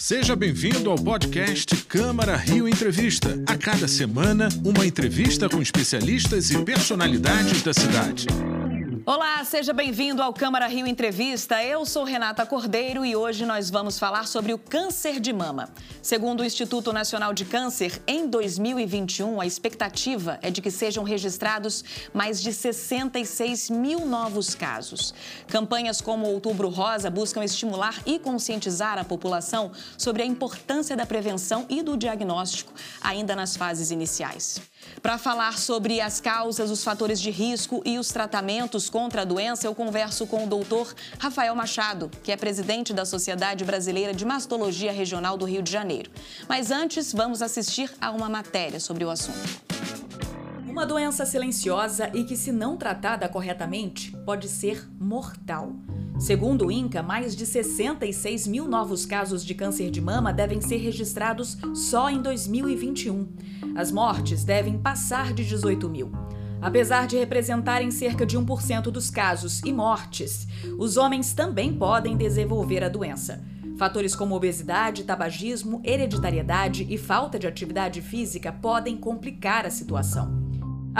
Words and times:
Seja 0.00 0.34
bem-vindo 0.34 0.90
ao 0.90 0.96
podcast 0.96 1.76
Câmara 1.84 2.34
Rio 2.34 2.66
Entrevista. 2.66 3.38
A 3.46 3.54
cada 3.54 3.86
semana, 3.86 4.48
uma 4.64 4.86
entrevista 4.86 5.46
com 5.46 5.60
especialistas 5.60 6.50
e 6.50 6.64
personalidades 6.64 7.62
da 7.62 7.74
cidade. 7.74 8.26
Olá, 9.12 9.44
seja 9.44 9.72
bem-vindo 9.72 10.22
ao 10.22 10.32
Câmara 10.32 10.68
Rio 10.68 10.86
Entrevista. 10.86 11.60
Eu 11.64 11.84
sou 11.84 12.04
Renata 12.04 12.46
Cordeiro 12.46 13.04
e 13.04 13.16
hoje 13.16 13.44
nós 13.44 13.68
vamos 13.68 13.98
falar 13.98 14.28
sobre 14.28 14.52
o 14.52 14.58
câncer 14.58 15.18
de 15.18 15.32
mama. 15.32 15.68
Segundo 16.00 16.42
o 16.42 16.44
Instituto 16.44 16.92
Nacional 16.92 17.34
de 17.34 17.44
Câncer, 17.44 18.00
em 18.06 18.28
2021, 18.28 19.40
a 19.40 19.46
expectativa 19.46 20.38
é 20.40 20.48
de 20.48 20.62
que 20.62 20.70
sejam 20.70 21.02
registrados 21.02 21.82
mais 22.14 22.40
de 22.40 22.52
66 22.52 23.68
mil 23.70 24.06
novos 24.06 24.54
casos. 24.54 25.12
Campanhas 25.48 26.00
como 26.00 26.28
Outubro 26.28 26.68
Rosa 26.68 27.10
buscam 27.10 27.42
estimular 27.42 28.00
e 28.06 28.16
conscientizar 28.16 28.96
a 28.96 29.02
população 29.02 29.72
sobre 29.98 30.22
a 30.22 30.24
importância 30.24 30.96
da 30.96 31.04
prevenção 31.04 31.66
e 31.68 31.82
do 31.82 31.96
diagnóstico, 31.96 32.72
ainda 33.02 33.34
nas 33.34 33.56
fases 33.56 33.90
iniciais. 33.90 34.69
Para 35.02 35.16
falar 35.16 35.58
sobre 35.58 36.00
as 36.00 36.20
causas, 36.20 36.70
os 36.70 36.84
fatores 36.84 37.20
de 37.20 37.30
risco 37.30 37.82
e 37.84 37.98
os 37.98 38.08
tratamentos 38.08 38.90
contra 38.90 39.22
a 39.22 39.24
doença, 39.24 39.66
eu 39.66 39.74
converso 39.74 40.26
com 40.26 40.44
o 40.44 40.46
doutor 40.46 40.94
Rafael 41.18 41.54
Machado, 41.54 42.10
que 42.22 42.30
é 42.30 42.36
presidente 42.36 42.92
da 42.92 43.04
Sociedade 43.04 43.64
Brasileira 43.64 44.12
de 44.12 44.24
Mastologia 44.24 44.92
Regional 44.92 45.38
do 45.38 45.46
Rio 45.46 45.62
de 45.62 45.70
Janeiro. 45.70 46.10
Mas 46.48 46.70
antes, 46.70 47.12
vamos 47.12 47.40
assistir 47.40 47.90
a 48.00 48.10
uma 48.10 48.28
matéria 48.28 48.78
sobre 48.78 49.04
o 49.04 49.10
assunto. 49.10 50.09
Uma 50.70 50.86
doença 50.86 51.26
silenciosa 51.26 52.08
e 52.14 52.22
que, 52.22 52.36
se 52.36 52.52
não 52.52 52.76
tratada 52.76 53.28
corretamente, 53.28 54.16
pode 54.24 54.48
ser 54.48 54.88
mortal. 55.00 55.72
Segundo 56.16 56.66
o 56.66 56.72
INCA, 56.72 57.02
mais 57.02 57.34
de 57.34 57.44
66 57.44 58.46
mil 58.46 58.68
novos 58.68 59.04
casos 59.04 59.44
de 59.44 59.52
câncer 59.52 59.90
de 59.90 60.00
mama 60.00 60.32
devem 60.32 60.60
ser 60.60 60.76
registrados 60.76 61.58
só 61.74 62.08
em 62.08 62.22
2021. 62.22 63.26
As 63.74 63.90
mortes 63.90 64.44
devem 64.44 64.78
passar 64.78 65.32
de 65.32 65.44
18 65.44 65.88
mil. 65.88 66.12
Apesar 66.62 67.08
de 67.08 67.18
representarem 67.18 67.90
cerca 67.90 68.24
de 68.24 68.38
1% 68.38 68.82
dos 68.92 69.10
casos 69.10 69.60
e 69.64 69.72
mortes, 69.72 70.46
os 70.78 70.96
homens 70.96 71.34
também 71.34 71.74
podem 71.74 72.16
desenvolver 72.16 72.84
a 72.84 72.88
doença. 72.88 73.44
Fatores 73.76 74.14
como 74.14 74.36
obesidade, 74.36 75.02
tabagismo, 75.02 75.80
hereditariedade 75.82 76.86
e 76.88 76.96
falta 76.96 77.40
de 77.40 77.48
atividade 77.48 78.00
física 78.00 78.52
podem 78.52 78.96
complicar 78.96 79.66
a 79.66 79.70
situação. 79.70 80.39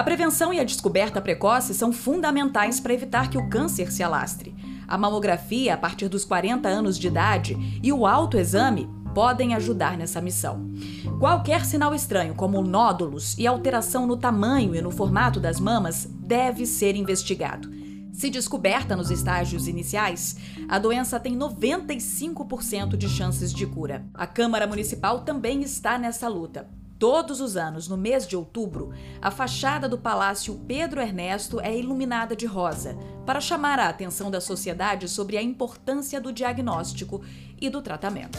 A 0.01 0.03
prevenção 0.03 0.51
e 0.51 0.59
a 0.59 0.65
descoberta 0.65 1.20
precoce 1.20 1.75
são 1.75 1.93
fundamentais 1.93 2.81
para 2.81 2.95
evitar 2.95 3.29
que 3.29 3.37
o 3.37 3.51
câncer 3.51 3.93
se 3.93 4.03
alastre. 4.03 4.56
A 4.89 4.97
mamografia 4.97 5.75
a 5.75 5.77
partir 5.77 6.09
dos 6.09 6.25
40 6.25 6.67
anos 6.67 6.98
de 6.98 7.06
idade 7.06 7.55
e 7.83 7.93
o 7.93 8.06
autoexame 8.06 8.89
podem 9.15 9.55
ajudar 9.55 9.98
nessa 9.98 10.19
missão. 10.19 10.71
Qualquer 11.19 11.67
sinal 11.67 11.95
estranho, 11.95 12.34
como 12.34 12.62
nódulos 12.62 13.37
e 13.37 13.47
alteração 13.47 14.06
no 14.06 14.17
tamanho 14.17 14.75
e 14.75 14.81
no 14.81 14.91
formato 14.91 15.39
das 15.39 15.61
mamas, 15.61 16.09
deve 16.11 16.65
ser 16.65 16.97
investigado. 16.97 17.71
Se 18.11 18.31
descoberta 18.31 18.97
nos 18.97 19.11
estágios 19.11 19.69
iniciais, 19.69 20.34
a 20.67 20.78
doença 20.78 21.21
tem 21.21 21.37
95% 21.37 22.97
de 22.97 23.06
chances 23.06 23.53
de 23.53 23.67
cura. 23.67 24.06
A 24.15 24.27
Câmara 24.27 24.67
Municipal 24.67 25.21
também 25.21 25.61
está 25.61 25.98
nessa 25.98 26.27
luta. 26.27 26.80
Todos 27.01 27.41
os 27.41 27.56
anos, 27.56 27.89
no 27.89 27.97
mês 27.97 28.29
de 28.29 28.37
outubro, 28.37 28.93
a 29.23 29.31
fachada 29.31 29.89
do 29.89 29.97
Palácio 29.97 30.61
Pedro 30.69 31.01
Ernesto 31.01 31.59
é 31.59 31.75
iluminada 31.75 32.37
de 32.37 32.45
rosa, 32.45 32.95
para 33.25 33.41
chamar 33.41 33.79
a 33.81 33.89
atenção 33.89 34.31
da 34.31 34.39
sociedade 34.39 35.09
sobre 35.09 35.39
a 35.39 35.43
importância 35.43 36.21
do 36.21 36.31
diagnóstico 36.31 37.23
e 37.59 37.71
do 37.71 37.81
tratamento. 37.81 38.39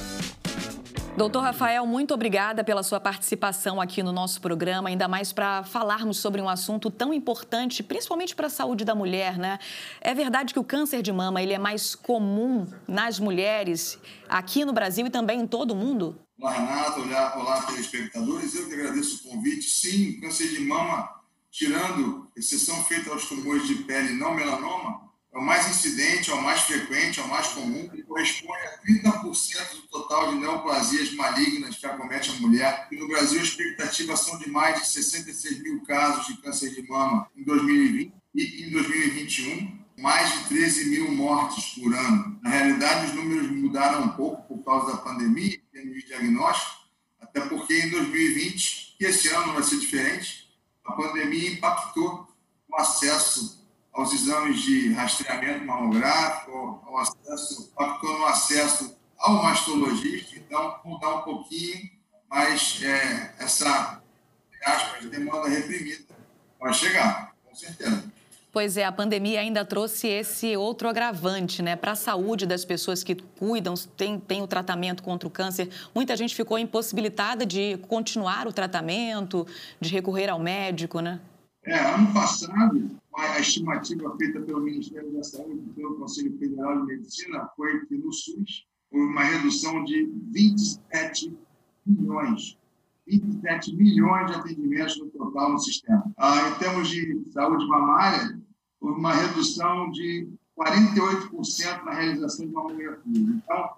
Doutor 1.18 1.42
Rafael, 1.42 1.88
muito 1.88 2.14
obrigada 2.14 2.64
pela 2.64 2.84
sua 2.84 3.00
participação 3.00 3.82
aqui 3.82 4.04
no 4.04 4.12
nosso 4.12 4.40
programa, 4.40 4.90
ainda 4.90 5.08
mais 5.08 5.34
para 5.34 5.64
falarmos 5.64 6.20
sobre 6.20 6.40
um 6.40 6.48
assunto 6.48 6.92
tão 6.92 7.12
importante, 7.12 7.82
principalmente 7.82 8.36
para 8.36 8.46
a 8.46 8.50
saúde 8.50 8.86
da 8.86 8.94
mulher, 8.94 9.40
né? 9.40 9.58
É 10.00 10.14
verdade 10.14 10.54
que 10.54 10.60
o 10.60 10.64
câncer 10.64 11.02
de 11.02 11.12
mama 11.12 11.42
ele 11.42 11.54
é 11.54 11.60
mais 11.60 11.96
comum 11.96 12.68
nas 12.88 13.20
mulheres 13.20 14.00
aqui 14.30 14.64
no 14.64 14.72
Brasil 14.72 15.08
e 15.08 15.10
também 15.10 15.42
em 15.42 15.48
todo 15.48 15.72
o 15.72 15.76
mundo? 15.76 16.16
Olá, 16.42 16.54
Renata. 16.54 17.00
Olá, 17.00 17.38
olá, 17.38 17.62
telespectadores. 17.68 18.56
Eu 18.56 18.68
que 18.68 18.74
agradeço 18.74 19.18
o 19.18 19.30
convite. 19.30 19.70
Sim, 19.70 20.20
câncer 20.20 20.50
de 20.50 20.62
mama, 20.62 21.08
tirando 21.52 22.32
exceção 22.36 22.84
feita 22.86 23.12
aos 23.12 23.26
tumores 23.26 23.68
de 23.68 23.76
pele 23.84 24.14
não 24.14 24.34
melanoma, 24.34 25.08
é 25.32 25.38
o 25.38 25.42
mais 25.44 25.70
incidente, 25.70 26.32
é 26.32 26.34
o 26.34 26.42
mais 26.42 26.62
frequente, 26.62 27.20
é 27.20 27.24
o 27.24 27.28
mais 27.28 27.50
comum, 27.50 27.88
e 27.94 28.02
corresponde 28.02 28.58
a 28.66 28.82
30% 28.82 29.72
do 29.74 29.88
total 29.88 30.34
de 30.34 30.40
neoplasias 30.40 31.14
malignas 31.14 31.78
que 31.78 31.86
acomete 31.86 32.32
a 32.32 32.34
mulher. 32.34 32.88
E 32.92 32.96
no 32.96 33.08
Brasil, 33.08 33.40
a 33.40 33.44
expectativa 33.44 34.18
são 34.18 34.40
de 34.40 34.50
mais 34.50 34.82
de 34.82 34.88
66 34.88 35.62
mil 35.62 35.84
casos 35.84 36.26
de 36.26 36.42
câncer 36.42 36.74
de 36.74 36.82
mama 36.90 37.30
em 37.38 37.44
2020 37.44 38.14
e 38.34 38.66
em 38.66 38.72
2021 38.72 39.81
mais 40.02 40.32
de 40.34 40.50
13 40.50 40.90
mil 40.90 41.12
mortes 41.12 41.76
por 41.76 41.94
ano. 41.94 42.40
Na 42.42 42.50
realidade, 42.50 43.08
os 43.08 43.14
números 43.14 43.52
mudaram 43.52 44.04
um 44.04 44.10
pouco 44.10 44.42
por 44.48 44.64
causa 44.66 44.94
da 44.94 44.98
pandemia, 44.98 45.56
em 45.56 45.72
termos 45.72 45.96
de 45.96 46.08
diagnóstico, 46.08 46.82
até 47.22 47.42
porque 47.42 47.74
em 47.74 47.90
2020, 47.92 48.98
e 49.00 49.06
esse 49.06 49.30
ano 49.30 49.54
vai 49.54 49.64
ser 49.64 49.80
diferente, 49.80 50.50
a 50.84 50.94
pandemia 50.94 51.52
impactou 51.52 52.28
o 52.68 52.76
acesso 52.76 53.66
aos 53.94 54.12
exames 54.14 54.62
de 54.62 54.92
rastreamento 54.94 55.66
mamográfico, 55.66 56.82
ao 56.86 56.98
acesso, 56.98 57.70
impactou 57.72 58.18
no 58.18 58.26
acesso 58.26 58.98
ao 59.20 59.44
mastologista, 59.44 60.36
então 60.36 60.80
mudar 60.84 61.16
um 61.16 61.22
pouquinho, 61.22 61.92
mas 62.28 62.82
é, 62.82 63.36
essa 63.38 64.02
aspas, 64.66 65.06
demanda 65.06 65.48
reprimida 65.50 66.06
vai 66.60 66.74
chegar, 66.74 67.36
com 67.44 67.56
certeza. 67.56 68.11
Pois 68.52 68.76
é, 68.76 68.84
a 68.84 68.92
pandemia 68.92 69.40
ainda 69.40 69.64
trouxe 69.64 70.08
esse 70.08 70.58
outro 70.58 70.90
agravante, 70.90 71.62
né? 71.62 71.78
Para 71.78 71.94
a 71.94 71.96
saúde 71.96 72.46
das 72.46 72.66
pessoas 72.66 73.02
que 73.02 73.16
cuidam, 73.16 73.74
tem, 73.96 74.20
tem 74.20 74.42
o 74.42 74.48
tratamento 74.48 75.02
contra 75.02 75.26
o 75.26 75.32
câncer. 75.32 75.70
Muita 75.96 76.18
gente 76.18 76.36
ficou 76.36 76.60
impossibilitada 76.60 77.46
de 77.46 77.78
continuar 77.88 78.48
o 78.48 78.52
tratamento, 78.52 79.48
de 79.80 79.90
recorrer 79.90 80.30
ao 80.30 80.38
médico, 80.38 81.00
né? 81.00 81.22
É, 81.64 81.80
ano 81.80 82.14
passado, 82.14 82.92
a 83.16 83.40
estimativa 83.40 84.18
feita 84.18 84.42
pelo 84.42 84.60
Ministério 84.60 85.14
da 85.14 85.24
Saúde 85.24 85.62
e 85.70 85.74
pelo 85.74 85.96
Conselho 85.96 86.38
Federal 86.38 86.82
de 86.82 86.88
Medicina 86.88 87.48
foi 87.56 87.86
que 87.86 87.96
no 87.96 88.12
SUS 88.12 88.66
houve 88.92 89.06
uma 89.06 89.24
redução 89.24 89.86
de 89.86 90.12
27 90.34 91.34
milhões 91.86 92.58
27 93.08 93.76
milhões 93.76 94.28
de 94.28 94.38
atendimentos 94.38 94.98
no 95.00 95.08
total 95.08 95.52
no 95.52 95.60
sistema. 95.60 96.04
Ah, 96.18 96.50
em 96.50 96.60
termos 96.60 96.88
de 96.88 97.22
saúde 97.32 97.68
mamária, 97.68 98.40
houve 98.82 99.00
uma 99.00 99.14
redução 99.14 99.92
de 99.92 100.28
48% 100.58 101.84
na 101.84 101.94
realização 101.94 102.48
de 102.48 102.52
mamografia. 102.52 103.02
Então, 103.06 103.70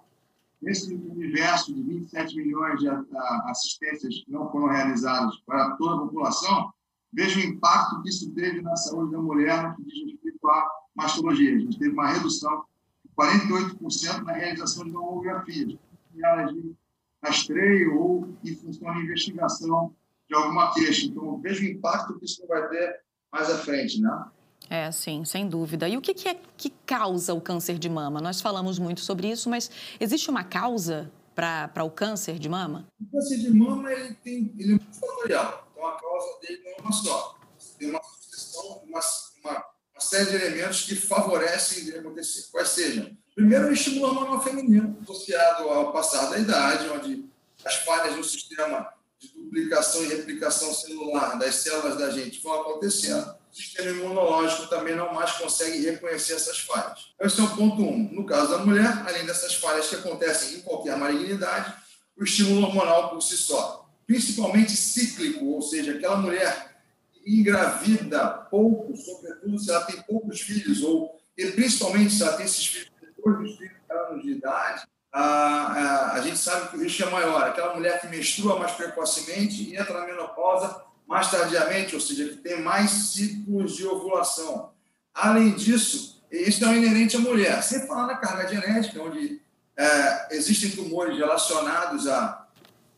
nesse 0.62 0.94
universo 0.94 1.74
de 1.74 1.84
27 1.84 2.36
milhões 2.38 2.80
de 2.80 2.88
assistências 2.88 4.24
que 4.24 4.32
não 4.32 4.50
foram 4.50 4.68
realizadas 4.68 5.38
para 5.46 5.72
toda 5.76 5.96
a 5.96 6.08
população, 6.08 6.74
veja 7.12 7.40
o 7.40 7.44
impacto 7.44 8.02
que 8.02 8.10
isso 8.10 8.32
teve 8.32 8.62
na 8.62 8.76
saúde 8.78 9.12
da 9.12 9.20
mulher 9.20 9.62
no 9.62 9.76
que 9.76 9.84
diz 9.84 10.12
respeito 10.14 10.48
à 10.48 10.70
mastologia. 10.96 11.56
A 11.56 11.60
gente 11.60 11.78
teve 11.78 11.92
uma 11.92 12.08
redução 12.08 12.64
de 13.04 13.12
48% 13.12 14.24
na 14.24 14.32
realização 14.32 14.86
de 14.86 14.92
mamografias, 14.92 15.68
de 16.14 16.76
rastreio 17.22 17.98
ou 18.00 18.30
em 18.44 18.56
função 18.56 18.94
de 18.94 19.02
investigação 19.02 19.94
de 20.28 20.36
alguma 20.36 20.74
queixa. 20.74 21.06
Então, 21.06 21.38
veja 21.40 21.62
o 21.62 21.66
impacto 21.66 22.18
que 22.18 22.26
isso 22.26 22.46
vai 22.48 22.68
ter 22.70 23.02
mais 23.32 23.50
à 23.50 23.58
frente, 23.58 24.02
né? 24.02 24.26
É, 24.70 24.92
sim, 24.92 25.24
sem 25.26 25.48
dúvida. 25.48 25.88
E 25.88 25.98
o 25.98 26.02
que, 26.02 26.28
é 26.28 26.36
que 26.58 26.70
causa 26.86 27.34
o 27.34 27.42
câncer 27.42 27.78
de 27.78 27.90
mama? 27.90 28.22
Nós 28.22 28.42
falamos 28.42 28.80
muito 28.80 29.02
sobre 29.02 29.30
isso, 29.30 29.50
mas 29.50 29.70
existe 30.00 30.30
uma 30.30 30.44
causa 30.44 31.12
para 31.36 31.84
o 31.84 31.92
câncer 31.92 32.40
de 32.40 32.48
mama? 32.48 32.88
O 33.02 33.12
câncer 33.12 33.38
de 33.38 33.52
mama 33.52 33.92
ele 33.92 34.14
tem, 34.16 34.54
ele 34.58 34.74
é 34.74 34.76
muito 34.76 35.00
fatorial, 35.00 35.68
então 35.72 35.88
a 35.88 36.00
causa 36.00 36.40
dele 36.42 36.62
não 36.64 36.72
é 36.72 36.82
uma 36.82 36.92
só. 36.92 37.38
Tem 37.78 37.90
uma 37.90 38.02
sucessão, 38.04 38.82
uma, 38.88 39.00
uma, 39.44 39.66
uma 39.94 40.02
série 40.02 40.30
de 40.30 40.36
elementos 40.36 40.84
que 40.84 40.96
favorecem 40.96 41.86
de 41.86 41.98
acontecer. 41.98 42.48
Quais 42.52 42.70
sejam? 42.70 43.16
Primeiro, 43.36 43.68
o 43.68 43.74
estímulo 43.74 44.08
hormonal 44.08 44.44
feminino, 44.44 44.98
associado 45.02 45.68
ao 45.70 45.92
passar 45.92 46.30
da 46.30 46.38
idade, 46.38 46.90
onde 46.90 47.26
as 47.66 47.76
falhas 47.78 48.16
no 48.16 48.24
sistema 48.24 48.94
de 49.20 49.30
duplicação 49.30 50.04
e 50.04 50.08
replicação 50.08 50.74
celular 50.74 51.38
das 51.40 51.56
células 51.56 51.98
da 51.98 52.12
gente 52.12 52.42
vão 52.42 52.62
acontecendo. 52.62 53.36
O 53.54 53.56
sistema 53.56 53.92
imunológico 53.92 54.66
também 54.66 54.96
não 54.96 55.14
mais 55.14 55.34
consegue 55.34 55.86
reconhecer 55.86 56.34
essas 56.34 56.58
falhas. 56.58 57.14
Esse 57.22 57.40
é 57.40 57.44
o 57.44 57.56
ponto 57.56 57.84
um. 57.84 58.10
No 58.12 58.26
caso 58.26 58.50
da 58.50 58.66
mulher, 58.66 59.04
além 59.06 59.28
dessas 59.28 59.54
falhas 59.54 59.88
que 59.88 59.96
acontecem 59.96 60.58
em 60.58 60.62
qualquer 60.62 60.98
malignidade, 60.98 61.72
o 62.18 62.24
estímulo 62.24 62.66
hormonal 62.66 63.12
por 63.12 63.22
si 63.22 63.38
só, 63.38 63.88
principalmente 64.08 64.76
cíclico, 64.76 65.46
ou 65.46 65.62
seja, 65.62 65.94
aquela 65.94 66.18
mulher 66.18 66.82
engravida 67.24 68.28
pouco, 68.50 68.98
sobretudo 68.98 69.60
se 69.60 69.70
ela 69.70 69.86
tem 69.86 70.02
poucos 70.02 70.42
filhos, 70.42 70.82
ou 70.82 71.16
e 71.38 71.46
principalmente 71.52 72.12
se 72.12 72.24
ela 72.24 72.34
tem 72.34 72.48
esses 72.48 72.66
filhos 72.66 72.92
depois 73.00 73.38
dos 73.38 73.56
30 73.58 73.74
anos 73.94 74.24
de 74.24 74.32
idade, 74.32 74.84
a, 75.12 75.22
a, 75.22 76.14
a 76.14 76.22
gente 76.22 76.40
sabe 76.40 76.70
que 76.70 76.78
o 76.78 76.82
risco 76.82 77.04
é 77.04 77.10
maior. 77.12 77.44
Aquela 77.44 77.76
mulher 77.76 78.02
que 78.02 78.08
menstrua 78.08 78.58
mais 78.58 78.72
precocemente 78.72 79.62
e 79.62 79.78
entra 79.78 80.00
na 80.00 80.08
menopausa 80.08 80.92
mais 81.08 81.30
tardiamente, 81.30 81.96
ou 81.96 82.02
seja, 82.02 82.30
que 82.30 82.38
tem 82.38 82.62
mais 82.62 82.90
ciclos 82.92 83.76
de 83.76 83.86
ovulação. 83.86 84.72
Além 85.14 85.54
disso, 85.54 86.24
isso 86.32 86.66
é 86.66 86.76
inerente 86.76 87.16
à 87.16 87.20
mulher. 87.20 87.62
Sem 87.62 87.86
falar 87.86 88.08
na 88.08 88.18
carga 88.18 88.48
genética, 88.48 89.02
onde 89.02 89.42
é, 89.78 90.36
existem 90.36 90.72
tumores 90.72 91.18
relacionados 91.18 92.08
à, 92.08 92.48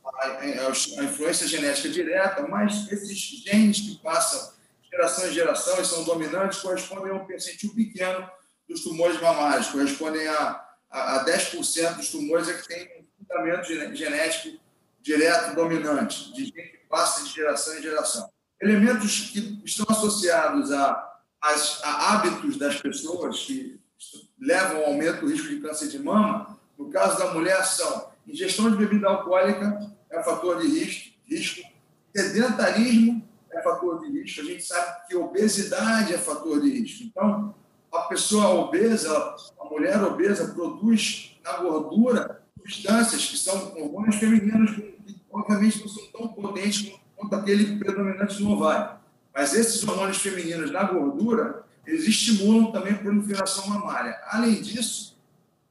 à, 0.06 0.28
à, 0.28 1.04
influência 1.04 1.48
genética 1.48 1.90
direta, 1.90 2.48
mas 2.48 2.90
esses 2.92 3.18
genes 3.18 3.82
que 3.82 4.00
passam 4.02 4.54
geração 4.90 5.28
em 5.28 5.34
geração 5.34 5.82
e 5.82 5.86
são 5.86 6.04
dominantes 6.04 6.60
correspondem 6.60 7.12
a 7.12 7.16
um 7.16 7.26
percentil 7.26 7.74
pequeno 7.76 8.30
dos 8.68 8.82
tumores 8.82 9.20
mamários, 9.22 9.68
correspondem 9.68 10.26
a, 10.28 10.66
a, 10.90 11.16
a 11.18 11.26
10% 11.26 11.96
dos 11.96 12.10
tumores 12.10 12.48
é 12.48 12.54
que 12.54 12.68
tem 12.68 12.90
um 13.00 13.06
fundamento 13.20 13.66
genético 13.96 14.58
direto 15.02 15.54
dominante, 15.54 16.34
de 16.34 16.52
passa 16.96 17.26
de 17.26 17.30
geração 17.30 17.78
em 17.78 17.82
geração. 17.82 18.30
Elementos 18.62 19.32
que 19.32 19.62
estão 19.66 19.86
associados 19.90 20.72
a, 20.72 20.92
a, 21.42 21.56
a 21.84 22.14
hábitos 22.14 22.56
das 22.56 22.82
pessoas 22.82 23.42
que 23.42 23.78
levam 24.40 24.78
ao 24.78 24.86
aumento 24.86 25.20
do 25.20 25.28
risco 25.28 25.50
de 25.50 25.60
câncer 25.60 25.90
de 25.90 26.00
mama, 26.00 26.58
no 26.80 26.90
caso 26.90 27.20
da 27.20 27.34
mulher, 27.34 27.62
são 27.66 28.10
ingestão 28.26 28.72
de 28.72 28.78
bebida 28.78 29.10
alcoólica 29.10 29.94
é 30.10 30.24
fator 30.24 30.62
de 30.62 30.68
risco, 30.68 31.14
risco 31.28 31.62
sedentarismo 32.16 33.28
é 33.52 33.62
fator 33.62 34.00
de 34.00 34.22
risco, 34.22 34.40
a 34.40 34.46
gente 34.46 34.64
sabe 34.64 35.08
que 35.08 35.16
obesidade 35.18 36.14
é 36.14 36.18
fator 36.18 36.62
de 36.62 36.70
risco. 36.80 37.04
Então, 37.04 37.54
a 37.92 38.04
pessoa 38.04 38.48
obesa, 38.52 39.36
a 39.60 39.66
mulher 39.66 40.02
obesa, 40.02 40.54
produz 40.54 41.38
na 41.44 41.58
gordura 41.58 42.42
substâncias 42.58 43.26
que 43.26 43.38
são 43.38 43.74
hormônios 43.78 44.16
femininos, 44.16 44.72
que 44.72 44.96
obviamente 45.36 45.82
não 45.82 45.90
são 45.90 46.06
tão 46.08 46.28
potentes 46.30 46.94
quanto 47.16 47.36
aquele 47.36 47.78
predominante 47.78 48.42
no 48.42 48.52
ovário. 48.52 48.98
Mas 49.34 49.54
esses 49.54 49.84
hormônios 49.84 50.18
femininos 50.18 50.72
na 50.72 50.84
gordura, 50.84 51.64
eles 51.86 52.08
estimulam 52.08 52.72
também 52.72 52.94
a 52.94 52.98
proliferação 52.98 53.68
mamária. 53.68 54.18
Além 54.30 54.62
disso, 54.62 55.18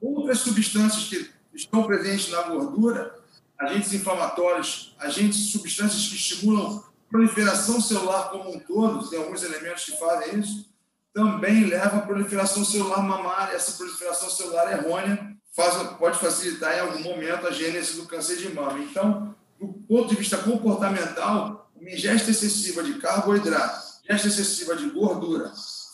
outras 0.01 0.41
substâncias 0.41 1.05
que 1.05 1.31
estão 1.55 1.85
presentes 1.85 2.31
na 2.31 2.43
gordura, 2.43 3.15
agentes 3.59 3.93
inflamatórios, 3.95 4.95
agentes, 4.99 5.51
substâncias 5.51 6.09
que 6.09 6.17
estimulam 6.17 6.85
proliferação 7.09 7.81
celular 7.81 8.31
como 8.31 8.55
um 8.55 8.59
todo, 8.59 9.09
tem 9.09 9.19
alguns 9.19 9.43
elementos 9.43 9.85
que 9.85 9.97
fazem 9.99 10.41
isso, 10.41 10.69
também 11.13 11.65
leva 11.65 11.99
à 11.99 12.01
proliferação 12.01 12.65
celular 12.65 13.01
mamária. 13.03 13.55
Essa 13.55 13.73
proliferação 13.73 14.29
celular 14.29 14.73
errônea 14.73 15.37
faz, 15.55 15.77
pode 15.97 16.19
facilitar 16.19 16.77
em 16.77 16.81
algum 16.81 17.01
momento 17.01 17.47
a 17.47 17.53
gênese 17.53 17.97
do 17.97 18.07
câncer 18.07 18.37
de 18.37 18.53
mama. 18.53 18.81
Então, 18.81 19.35
do 19.59 19.69
ponto 19.69 20.09
de 20.09 20.17
vista 20.17 20.39
comportamental, 20.39 21.71
uma 21.75 21.91
ingesta 21.91 22.31
excessiva 22.31 22.83
de 22.83 22.95
carboidrato, 22.95 23.83
ingesta 24.05 24.29
excessiva 24.29 24.77
de 24.77 24.91
gordura, 24.91 25.53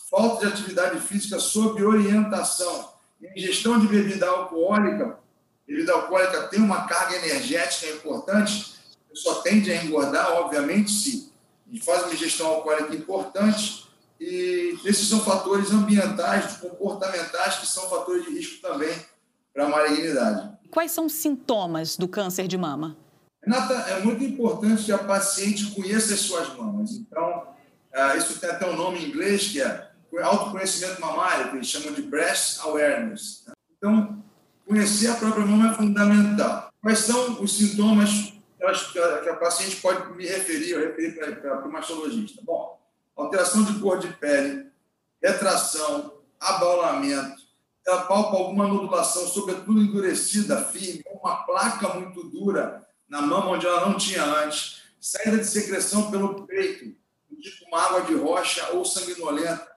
falta 0.09 0.45
de 0.45 0.53
atividade 0.53 0.99
física 0.99 1.39
sob 1.39 1.83
orientação, 1.83 2.89
ingestão 3.35 3.79
de 3.79 3.87
bebida 3.87 4.27
alcoólica, 4.27 5.19
bebida 5.67 5.93
alcoólica 5.93 6.47
tem 6.47 6.59
uma 6.59 6.85
carga 6.87 7.15
energética 7.15 7.91
importante, 7.91 8.71
pessoa 9.11 9.41
tende 9.43 9.71
a 9.71 9.83
engordar, 9.83 10.31
obviamente, 10.33 10.91
se 10.91 11.31
faz 11.83 12.03
uma 12.03 12.13
ingestão 12.13 12.47
alcoólica 12.47 12.95
importante, 12.95 13.87
e 14.19 14.77
esses 14.85 15.07
são 15.07 15.19
fatores 15.21 15.71
ambientais, 15.71 16.57
comportamentais, 16.57 17.55
que 17.55 17.67
são 17.67 17.89
fatores 17.89 18.25
de 18.25 18.31
risco 18.31 18.61
também 18.61 18.93
para 19.53 19.65
a 19.65 19.69
malignidade. 19.69 20.57
Quais 20.69 20.91
são 20.91 21.05
os 21.05 21.13
sintomas 21.13 21.97
do 21.97 22.07
câncer 22.07 22.47
de 22.47 22.57
mama? 22.57 22.95
Renata, 23.43 23.73
é 23.73 23.99
muito 24.01 24.23
importante 24.23 24.85
que 24.85 24.91
a 24.91 24.99
paciente 24.99 25.71
conheça 25.71 26.13
as 26.13 26.19
suas 26.19 26.55
mamas. 26.55 26.91
Então, 26.91 27.47
uh, 27.93 28.17
isso 28.17 28.39
tem 28.39 28.49
até 28.49 28.69
um 28.69 28.75
nome 28.75 28.99
em 28.99 29.09
inglês, 29.09 29.47
que 29.49 29.59
é 29.59 29.89
autoconhecimento 30.21 31.01
mamário, 31.01 31.49
que 31.49 31.55
eles 31.55 31.67
chamam 31.67 31.93
de 31.93 32.03
breast 32.03 32.59
awareness. 32.59 33.45
Então, 33.77 34.23
conhecer 34.67 35.07
a 35.07 35.15
própria 35.15 35.45
mama 35.45 35.71
é 35.71 35.73
fundamental. 35.73 36.71
Quais 36.81 36.99
são 36.99 37.41
os 37.41 37.57
sintomas 37.57 38.33
que 38.93 38.99
a, 38.99 39.35
paciente 39.35 39.77
pode 39.77 40.13
me 40.15 40.27
referir, 40.27 40.75
ou 40.75 40.81
referir 40.81 41.41
para 41.41 41.67
o 41.67 41.71
mastologista? 41.71 42.41
Bom, 42.43 42.79
alteração 43.15 43.63
de 43.63 43.79
cor 43.79 43.97
de 43.97 44.07
pele, 44.13 44.67
retração, 45.21 46.13
abaulamento, 46.39 47.41
ela 47.85 48.03
palpa 48.03 48.37
alguma 48.37 48.67
nodulação, 48.67 49.27
sobretudo 49.27 49.81
endurecida, 49.81 50.63
firme, 50.65 51.03
uma 51.19 51.43
placa 51.43 51.95
muito 51.95 52.23
dura 52.29 52.85
na 53.11 53.21
mama 53.21 53.49
onde 53.49 53.67
ela 53.67 53.89
não 53.89 53.97
tinha 53.97 54.23
antes, 54.23 54.83
saída 54.97 55.37
de 55.37 55.45
secreção 55.45 56.09
pelo 56.09 56.47
peito, 56.47 56.95
tipo 57.41 57.65
uma 57.67 57.81
água 57.81 58.01
de 58.03 58.15
rocha 58.15 58.65
ou 58.69 58.85
sanguinolenta. 58.85 59.69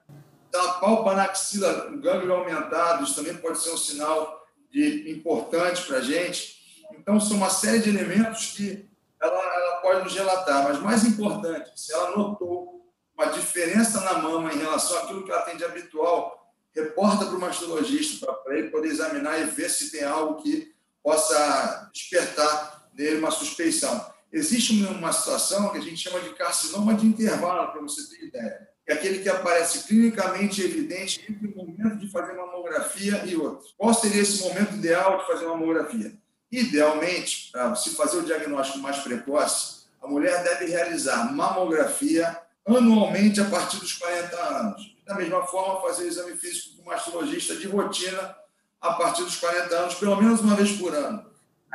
Ela 0.53 0.79
palpa 0.79 1.13
na 1.13 1.23
axila, 1.23 1.89
um 1.89 1.99
gânglio 1.99 2.33
aumentado, 2.33 3.03
isso 3.03 3.13
também 3.13 3.35
pode 3.35 3.59
ser 3.59 3.71
um 3.71 3.77
sinal 3.77 4.41
de, 4.71 5.11
importante 5.11 5.85
para 5.85 5.97
a 5.97 6.01
gente. 6.01 6.55
Então, 6.93 7.19
são 7.19 7.35
uma 7.35 7.49
série 7.49 7.79
de 7.79 7.89
elementos 7.89 8.53
que 8.55 8.89
ela, 9.21 9.37
ela 9.37 9.77
pode 9.81 10.05
nos 10.05 10.15
relatar, 10.15 10.63
mas 10.63 10.79
mais 10.79 11.03
importante, 11.03 11.71
se 11.75 11.91
ela 11.91 12.15
notou 12.15 12.89
uma 13.17 13.25
diferença 13.25 13.99
na 13.99 14.13
mama 14.13 14.53
em 14.53 14.59
relação 14.59 14.97
àquilo 14.99 15.25
que 15.25 15.31
ela 15.31 15.41
tem 15.41 15.57
de 15.57 15.65
habitual, 15.65 16.53
reporta 16.73 17.25
para 17.25 17.35
o 17.35 17.39
mastologista, 17.39 18.31
para 18.31 18.57
ele 18.57 18.69
poder 18.69 18.87
examinar 18.87 19.41
e 19.41 19.45
ver 19.45 19.69
se 19.69 19.91
tem 19.91 20.05
algo 20.05 20.41
que 20.41 20.73
possa 21.03 21.89
despertar 21.93 22.84
nele 22.97 23.19
uma 23.19 23.31
suspeição. 23.31 24.13
Existe 24.31 24.73
uma 24.85 25.13
situação 25.13 25.69
que 25.69 25.77
a 25.77 25.81
gente 25.81 25.97
chama 25.97 26.19
de 26.19 26.29
carcinoma 26.31 26.93
de 26.93 27.05
intervalo, 27.05 27.71
para 27.71 27.81
você 27.81 28.03
ter 28.09 28.25
ideia. 28.25 28.67
É 28.87 28.93
aquele 28.93 29.19
que 29.19 29.29
aparece 29.29 29.87
clinicamente 29.87 30.61
evidente 30.61 31.25
entre 31.29 31.47
o 31.47 31.55
momento 31.55 31.97
de 31.97 32.11
fazer 32.11 32.33
uma 32.33 32.45
mamografia 32.47 33.23
e 33.25 33.35
outro. 33.35 33.67
Qual 33.77 33.93
seria 33.93 34.21
esse 34.21 34.43
momento 34.43 34.75
ideal 34.75 35.19
de 35.19 35.27
fazer 35.27 35.45
uma 35.45 35.57
mamografia? 35.57 36.13
Idealmente, 36.51 37.49
para 37.51 37.75
se 37.75 37.91
fazer 37.91 38.17
o 38.17 38.23
diagnóstico 38.23 38.79
mais 38.79 38.97
precoce, 38.97 39.85
a 40.01 40.07
mulher 40.07 40.43
deve 40.43 40.65
realizar 40.65 41.33
mamografia 41.33 42.39
anualmente 42.65 43.41
a 43.41 43.45
partir 43.45 43.77
dos 43.77 43.93
40 43.93 44.37
anos. 44.37 44.95
Da 45.05 45.15
mesma 45.15 45.45
forma, 45.47 45.81
fazer 45.81 46.03
o 46.03 46.07
exame 46.07 46.35
físico 46.37 46.77
com 46.77 46.83
o 46.83 46.85
mastologista 46.85 47.55
de 47.55 47.67
rotina 47.67 48.35
a 48.79 48.93
partir 48.93 49.23
dos 49.23 49.37
40 49.37 49.75
anos, 49.75 49.95
pelo 49.95 50.15
menos 50.15 50.41
uma 50.41 50.55
vez 50.55 50.73
por 50.73 50.93
ano. 50.93 51.25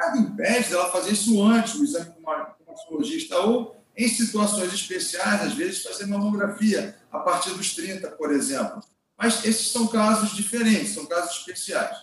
Nada 0.00 0.16
impede 0.16 0.70
dela 0.70 0.90
fazer 0.90 1.12
isso 1.12 1.42
antes, 1.42 1.74
o 1.74 1.84
exame 1.84 2.10
com 2.12 2.30
o 2.30 2.70
mastologista, 2.72 3.38
ou 3.40 3.76
em 3.94 4.08
situações 4.08 4.72
especiais, 4.72 5.42
às 5.42 5.52
vezes, 5.52 5.82
fazer 5.82 6.06
mamografia 6.06 6.96
a 7.12 7.18
partir 7.18 7.50
dos 7.50 7.74
30, 7.74 8.10
por 8.12 8.32
exemplo. 8.32 8.80
Mas 9.18 9.44
esses 9.44 9.70
são 9.70 9.86
casos 9.86 10.34
diferentes, 10.34 10.94
são 10.94 11.04
casos 11.04 11.36
especiais. 11.36 11.98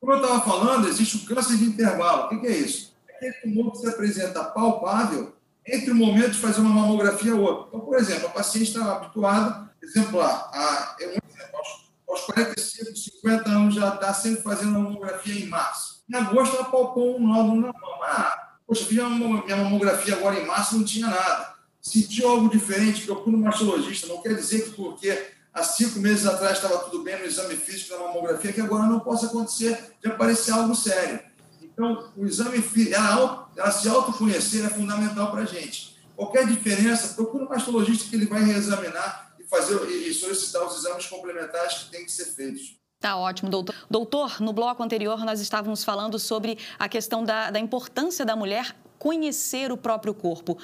Como 0.00 0.12
eu 0.12 0.20
estava 0.20 0.40
falando, 0.40 0.88
existe 0.88 1.18
o 1.18 1.24
câncer 1.24 1.56
de 1.56 1.66
intervalo. 1.66 2.24
O 2.24 2.40
que 2.40 2.46
é 2.48 2.56
isso? 2.56 2.92
É 3.08 3.14
aquele 3.14 3.34
tumor 3.34 3.70
que 3.70 3.78
se 3.78 3.88
apresenta 3.88 4.42
palpável 4.42 5.36
entre 5.64 5.92
o 5.92 5.94
momento 5.94 6.32
de 6.32 6.38
fazer 6.38 6.60
uma 6.60 6.70
mamografia 6.70 7.30
e 7.30 7.34
outro. 7.34 7.68
Então, 7.68 7.80
por 7.80 7.96
exemplo, 7.96 8.26
a 8.26 8.30
paciente 8.30 8.68
está 8.68 8.96
habituada, 8.96 9.70
exemplar, 9.80 10.50
a, 10.52 10.96
exemplo, 10.98 11.30
aos, 11.54 11.90
aos 12.08 12.20
45, 12.22 12.96
50 12.96 13.50
anos 13.50 13.74
já 13.76 13.94
está 13.94 14.12
sempre 14.12 14.42
fazendo 14.42 14.70
uma 14.70 14.80
mamografia 14.80 15.38
em 15.38 15.46
março. 15.46 15.99
Em 16.10 16.16
agosto, 16.16 16.56
ela 16.56 16.64
palpou 16.64 17.16
um 17.16 17.24
nódulo 17.28 17.60
na 17.60 17.72
mama. 17.72 18.02
Ah, 18.02 18.56
poxa, 18.66 18.84
fiz 18.84 18.98
minha 18.98 19.56
mamografia 19.56 20.14
agora 20.14 20.40
em 20.40 20.44
março 20.44 20.76
não 20.76 20.84
tinha 20.84 21.06
nada. 21.06 21.54
Sentiu 21.80 22.28
algo 22.28 22.50
diferente, 22.50 23.06
procura 23.06 23.36
um 23.36 23.40
mastologista. 23.40 24.08
Não 24.08 24.20
quer 24.20 24.34
dizer 24.34 24.64
que 24.64 24.70
porque 24.72 25.16
há 25.54 25.62
cinco 25.62 26.00
meses 26.00 26.26
atrás 26.26 26.56
estava 26.56 26.78
tudo 26.78 27.04
bem 27.04 27.16
no 27.16 27.24
exame 27.24 27.54
físico 27.54 27.90
da 27.90 28.00
mamografia, 28.00 28.52
que 28.52 28.60
agora 28.60 28.86
não 28.86 28.98
possa 28.98 29.26
acontecer 29.26 29.78
de 30.02 30.10
aparecer 30.10 30.50
algo 30.50 30.74
sério. 30.74 31.20
Então, 31.62 32.10
o 32.16 32.26
exame 32.26 32.60
físico, 32.60 32.96
ela, 32.96 33.48
ela 33.56 33.70
se 33.70 33.88
autoconhecer 33.88 34.66
é 34.66 34.68
fundamental 34.68 35.30
para 35.30 35.42
a 35.42 35.46
gente. 35.46 35.96
Qualquer 36.16 36.44
diferença, 36.44 37.14
procura 37.14 37.44
um 37.44 37.48
mastologista 37.48 38.10
que 38.10 38.16
ele 38.16 38.26
vai 38.26 38.42
reexaminar 38.42 39.32
e 39.38 39.44
fazer 39.44 39.80
e 39.88 40.12
solicitar 40.12 40.66
os 40.66 40.76
exames 40.76 41.06
complementares 41.06 41.84
que 41.84 41.90
têm 41.90 42.04
que 42.04 42.10
ser 42.10 42.26
feitos. 42.34 42.79
Tá 43.00 43.16
ótimo, 43.16 43.48
doutor. 43.48 43.74
Doutor, 43.90 44.42
no 44.42 44.52
bloco 44.52 44.82
anterior 44.82 45.24
nós 45.24 45.40
estávamos 45.40 45.82
falando 45.82 46.18
sobre 46.18 46.58
a 46.78 46.86
questão 46.86 47.24
da, 47.24 47.50
da 47.50 47.58
importância 47.58 48.26
da 48.26 48.36
mulher 48.36 48.76
conhecer 48.98 49.72
o 49.72 49.76
próprio 49.78 50.12
corpo. 50.12 50.58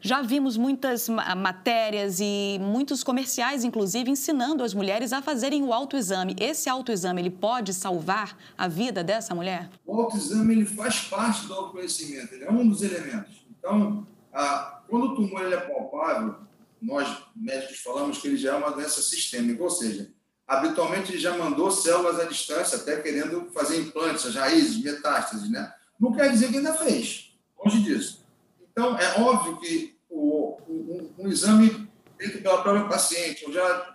Já 0.00 0.22
vimos 0.22 0.56
muitas 0.56 1.06
matérias 1.10 2.18
e 2.18 2.58
muitos 2.62 3.04
comerciais, 3.04 3.62
inclusive, 3.62 4.10
ensinando 4.10 4.64
as 4.64 4.72
mulheres 4.72 5.12
a 5.12 5.20
fazerem 5.20 5.62
o 5.62 5.70
autoexame. 5.70 6.34
Esse 6.40 6.70
autoexame, 6.70 7.20
ele 7.20 7.28
pode 7.28 7.74
salvar 7.74 8.38
a 8.56 8.66
vida 8.66 9.04
dessa 9.04 9.34
mulher? 9.34 9.68
O 9.84 9.94
autoexame, 10.00 10.54
ele 10.54 10.64
faz 10.64 11.00
parte 11.00 11.46
do 11.46 11.52
autoconhecimento, 11.52 12.34
ele 12.34 12.44
é 12.44 12.50
um 12.50 12.66
dos 12.66 12.80
elementos. 12.80 13.44
Então, 13.58 14.06
a, 14.32 14.80
quando 14.88 15.08
o 15.08 15.14
tumor 15.14 15.42
ele 15.42 15.54
é 15.54 15.60
palpável, 15.60 16.36
nós 16.80 17.06
médicos 17.36 17.80
falamos 17.80 18.16
que 18.16 18.28
ele 18.28 18.38
já 18.38 18.54
é 18.54 18.56
uma 18.56 18.70
doença 18.70 19.02
sistêmica, 19.02 19.62
ou 19.62 19.70
seja, 19.70 20.10
habitualmente 20.52 21.18
já 21.18 21.36
mandou 21.36 21.70
células 21.70 22.20
à 22.20 22.24
distância, 22.24 22.76
até 22.76 23.00
querendo 23.00 23.50
fazer 23.52 23.80
implantes, 23.80 24.26
as 24.26 24.34
raízes, 24.34 24.82
metástases, 24.82 25.50
né? 25.50 25.72
não 25.98 26.12
quer 26.12 26.30
dizer 26.30 26.50
que 26.50 26.58
ainda 26.58 26.74
fez. 26.74 27.32
Longe 27.58 27.82
disso. 27.82 28.26
Então, 28.70 28.98
é 28.98 29.20
óbvio 29.20 29.58
que 29.58 29.96
o, 30.10 30.58
um, 30.68 31.10
um, 31.18 31.28
exame 31.28 31.88
feito 32.18 32.42
pela 32.42 32.62
própria 32.62 32.84
paciente, 32.84 33.46
onde 33.46 33.56
ela 33.56 33.88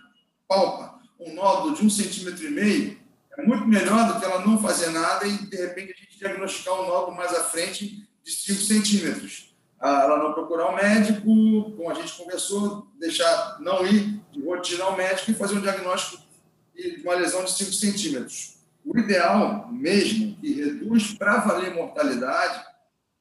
palpa 0.48 1.00
um 1.20 1.36
nódulo 1.36 1.76
de 1.76 1.86
um 1.86 1.90
centímetro 1.90 2.46
e 2.46 2.50
meio, 2.50 2.98
é 3.38 3.44
muito 3.44 3.68
melhor 3.68 4.12
do 4.12 4.20
que 4.20 4.26
ela 4.26 4.46
não 4.46 4.60
fazer 4.60 4.90
nada 4.90 5.28
e, 5.28 5.38
de 5.38 5.58
repente, 5.58 5.94
a 5.94 5.96
gente 5.96 6.18
diagnosticar 6.18 6.74
um 6.74 6.88
nódulo 6.88 7.16
mais 7.16 7.34
à 7.36 7.44
frente 7.44 8.08
de 8.24 8.32
5 8.32 8.62
centímetros. 8.62 9.56
Ah, 9.80 10.04
ela 10.04 10.18
não 10.18 10.34
procurar 10.34 10.70
o 10.70 10.72
um 10.72 10.76
médico, 10.76 11.22
como 11.22 11.90
a 11.90 11.94
gente 11.94 12.14
conversou, 12.14 12.88
deixar 13.00 13.60
não 13.60 13.86
ir 13.86 14.20
de 14.32 14.44
rotina 14.44 14.86
ao 14.86 14.98
médico 14.98 15.30
e 15.30 15.36
fazer 15.36 15.56
um 15.56 15.62
diagnóstico 15.62 16.27
uma 17.04 17.16
lesão 17.16 17.44
de 17.44 17.52
5 17.52 17.74
centímetros. 17.74 18.58
O 18.86 18.98
ideal 18.98 19.68
mesmo, 19.72 20.38
que 20.38 20.54
reduz 20.54 21.14
para 21.14 21.38
valer 21.38 21.74
mortalidade, 21.74 22.66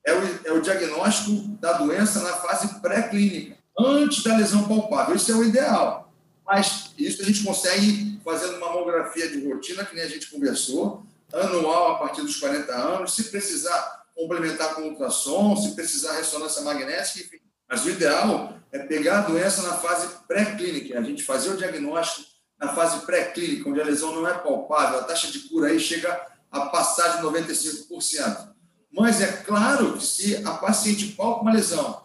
é 0.05 0.13
o, 0.13 0.47
é 0.47 0.53
o 0.53 0.61
diagnóstico 0.61 1.49
da 1.61 1.73
doença 1.73 2.21
na 2.23 2.35
fase 2.35 2.81
pré-clínica, 2.81 3.57
antes 3.79 4.23
da 4.23 4.37
lesão 4.37 4.69
palpável. 4.69 5.17
Isso 5.17 5.33
é 5.33 5.35
o 5.35 5.45
ideal. 5.45 6.13
Mas 6.47 6.93
isso 6.97 7.23
a 7.23 7.25
gente 7.25 7.43
consegue 7.43 8.21
fazendo 8.25 8.57
uma 8.59 8.69
mamografia 8.69 9.29
de 9.29 9.45
rotina, 9.47 9.85
que 9.85 9.95
nem 9.95 10.05
a 10.05 10.09
gente 10.09 10.31
conversou, 10.31 11.05
anual 11.33 11.93
a 11.93 11.99
partir 11.99 12.23
dos 12.23 12.37
40 12.37 12.73
anos, 12.73 13.15
se 13.15 13.25
precisar 13.25 14.05
complementar 14.15 14.75
com 14.75 14.83
ultrassom, 14.83 15.57
se 15.57 15.75
precisar 15.75 16.17
ressonância 16.17 16.63
magnética, 16.63 17.21
enfim. 17.21 17.39
Mas 17.69 17.85
o 17.85 17.91
ideal 17.91 18.57
é 18.71 18.79
pegar 18.79 19.19
a 19.19 19.23
doença 19.23 19.63
na 19.63 19.75
fase 19.75 20.09
pré-clínica, 20.29 20.99
a 20.99 21.03
gente 21.03 21.25
fazer 21.25 21.51
o 21.51 21.57
diagnóstico 21.57 22.36
na 22.59 22.75
fase 22.75 23.05
pré-clínica, 23.05 23.69
onde 23.69 23.81
a 23.81 23.85
lesão 23.85 24.15
não 24.15 24.27
é 24.27 24.35
palpável, 24.35 25.01
a 25.01 25.05
taxa 25.05 25.31
de 25.31 25.41
cura 25.41 25.69
aí 25.69 25.79
chega 25.79 26.21
a 26.51 26.67
passar 26.67 27.17
de 27.17 27.23
95%. 27.23 28.49
Mas 28.93 29.21
é 29.21 29.31
claro 29.43 29.95
que 29.95 30.05
se 30.05 30.37
a 30.45 30.53
paciente 30.53 31.09
palpa 31.09 31.43
uma 31.43 31.53
lesão 31.53 32.03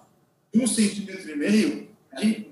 de 0.54 0.62
um 0.62 0.68
centímetro 0.68 1.30
e 1.30 1.36
meio, 1.36 1.90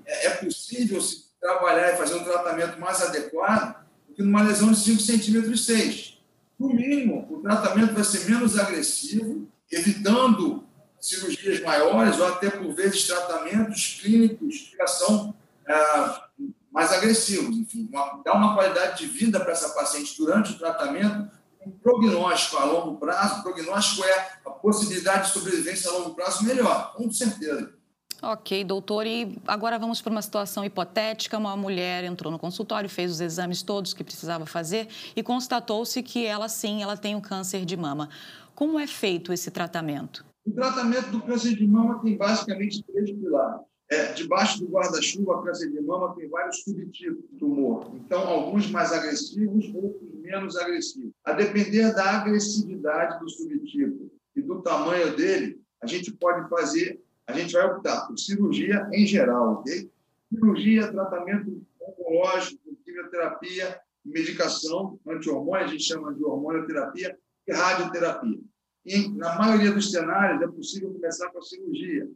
é 0.06 0.30
possível 0.30 1.00
se 1.00 1.26
trabalhar 1.38 1.92
e 1.92 1.96
fazer 1.96 2.14
um 2.14 2.24
tratamento 2.24 2.80
mais 2.80 3.02
adequado 3.02 3.84
do 4.08 4.14
que 4.14 4.22
numa 4.22 4.42
lesão 4.42 4.72
de 4.72 4.78
5 4.78 5.00
centímetros 5.00 5.60
e 5.60 5.64
6. 5.64 6.18
No 6.58 6.68
mínimo, 6.68 7.26
o 7.30 7.42
tratamento 7.42 7.94
vai 7.94 8.04
ser 8.04 8.30
menos 8.30 8.58
agressivo, 8.58 9.48
evitando 9.70 10.64
cirurgias 10.98 11.60
maiores 11.60 12.18
ou 12.18 12.26
até, 12.26 12.50
por 12.50 12.74
vezes, 12.74 13.06
tratamentos 13.06 13.98
clínicos 14.00 14.74
que 14.76 14.86
são 14.86 15.34
ah, 15.66 16.28
mais 16.70 16.92
agressivos. 16.92 17.56
Enfim, 17.56 17.88
uma, 17.92 18.22
dar 18.24 18.34
uma 18.34 18.54
qualidade 18.54 18.98
de 18.98 19.06
vida 19.06 19.40
para 19.40 19.52
essa 19.52 19.70
paciente 19.70 20.16
durante 20.16 20.52
o 20.52 20.58
tratamento, 20.58 21.30
um 21.66 21.70
prognóstico 21.70 22.56
a 22.58 22.64
longo 22.64 22.98
prazo, 22.98 23.40
o 23.40 23.42
prognóstico 23.42 24.04
é 24.04 24.32
a 24.46 24.50
possibilidade 24.50 25.28
de 25.28 25.32
sobrevivência 25.32 25.90
a 25.90 25.94
longo 25.94 26.14
prazo 26.14 26.44
melhor, 26.44 26.94
com 26.94 27.10
certeza. 27.10 27.74
Ok, 28.22 28.64
doutor. 28.64 29.06
E 29.06 29.38
agora 29.46 29.78
vamos 29.78 30.02
para 30.02 30.12
uma 30.12 30.20
situação 30.20 30.62
hipotética. 30.62 31.38
Uma 31.38 31.56
mulher 31.56 32.04
entrou 32.04 32.30
no 32.30 32.38
consultório, 32.38 32.88
fez 32.88 33.10
os 33.10 33.20
exames 33.20 33.62
todos 33.62 33.94
que 33.94 34.04
precisava 34.04 34.44
fazer 34.44 34.88
e 35.16 35.22
constatou-se 35.22 36.02
que 36.02 36.26
ela 36.26 36.48
sim, 36.48 36.82
ela 36.82 36.96
tem 36.96 37.14
o 37.14 37.18
um 37.18 37.20
câncer 37.20 37.64
de 37.64 37.76
mama. 37.76 38.10
Como 38.54 38.78
é 38.78 38.86
feito 38.86 39.32
esse 39.32 39.50
tratamento? 39.50 40.24
O 40.46 40.50
tratamento 40.52 41.10
do 41.10 41.22
câncer 41.22 41.56
de 41.56 41.66
mama 41.66 42.00
tem 42.02 42.16
basicamente 42.16 42.82
três 42.82 43.10
pilares. 43.10 43.69
É, 43.92 44.12
debaixo 44.12 44.60
do 44.60 44.70
guarda-chuva, 44.70 45.42
câncer 45.42 45.68
de 45.68 45.80
mama 45.80 46.14
tem 46.14 46.28
vários 46.28 46.62
subtipos 46.62 47.28
de 47.28 47.38
tumor. 47.38 47.90
Então, 47.96 48.24
alguns 48.24 48.70
mais 48.70 48.92
agressivos, 48.92 49.74
outros 49.74 50.14
menos 50.20 50.56
agressivos. 50.56 51.10
A 51.24 51.32
depender 51.32 51.92
da 51.92 52.20
agressividade 52.20 53.18
do 53.18 53.28
subtipo 53.28 54.08
e 54.36 54.42
do 54.42 54.62
tamanho 54.62 55.16
dele, 55.16 55.60
a 55.82 55.88
gente 55.88 56.12
pode 56.12 56.48
fazer, 56.48 57.02
a 57.26 57.32
gente 57.32 57.52
vai 57.52 57.66
optar 57.66 58.06
por 58.06 58.16
cirurgia 58.16 58.88
em 58.92 59.04
geral, 59.04 59.54
ok? 59.54 59.90
Cirurgia, 60.32 60.92
tratamento 60.92 61.60
oncológico, 61.80 62.76
quimioterapia, 62.84 63.80
medicação, 64.04 65.00
anti-hormônio, 65.04 65.64
a 65.64 65.68
gente 65.68 65.82
chama 65.82 66.14
de 66.14 66.24
hormonioterapia 66.24 67.18
e 67.44 67.52
radioterapia. 67.52 68.38
E, 68.86 69.08
na 69.08 69.36
maioria 69.36 69.72
dos 69.72 69.90
cenários, 69.90 70.40
é 70.42 70.46
possível 70.46 70.92
começar 70.92 71.28
com 71.30 71.38
a 71.38 71.42
cirurgia 71.42 72.08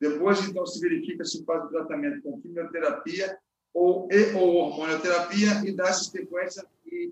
depois, 0.00 0.40
então, 0.48 0.64
se 0.64 0.80
verifica 0.80 1.24
se 1.24 1.44
faz 1.44 1.64
o 1.64 1.68
tratamento 1.68 2.22
com 2.22 2.40
quimioterapia 2.40 3.38
ou, 3.74 4.08
e, 4.10 4.32
ou 4.32 4.54
hormonioterapia 4.56 5.62
e 5.64 5.72
dá 5.72 5.92
sequência 5.92 6.64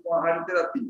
com 0.03 0.13
a 0.15 0.21
radioterapia. 0.21 0.89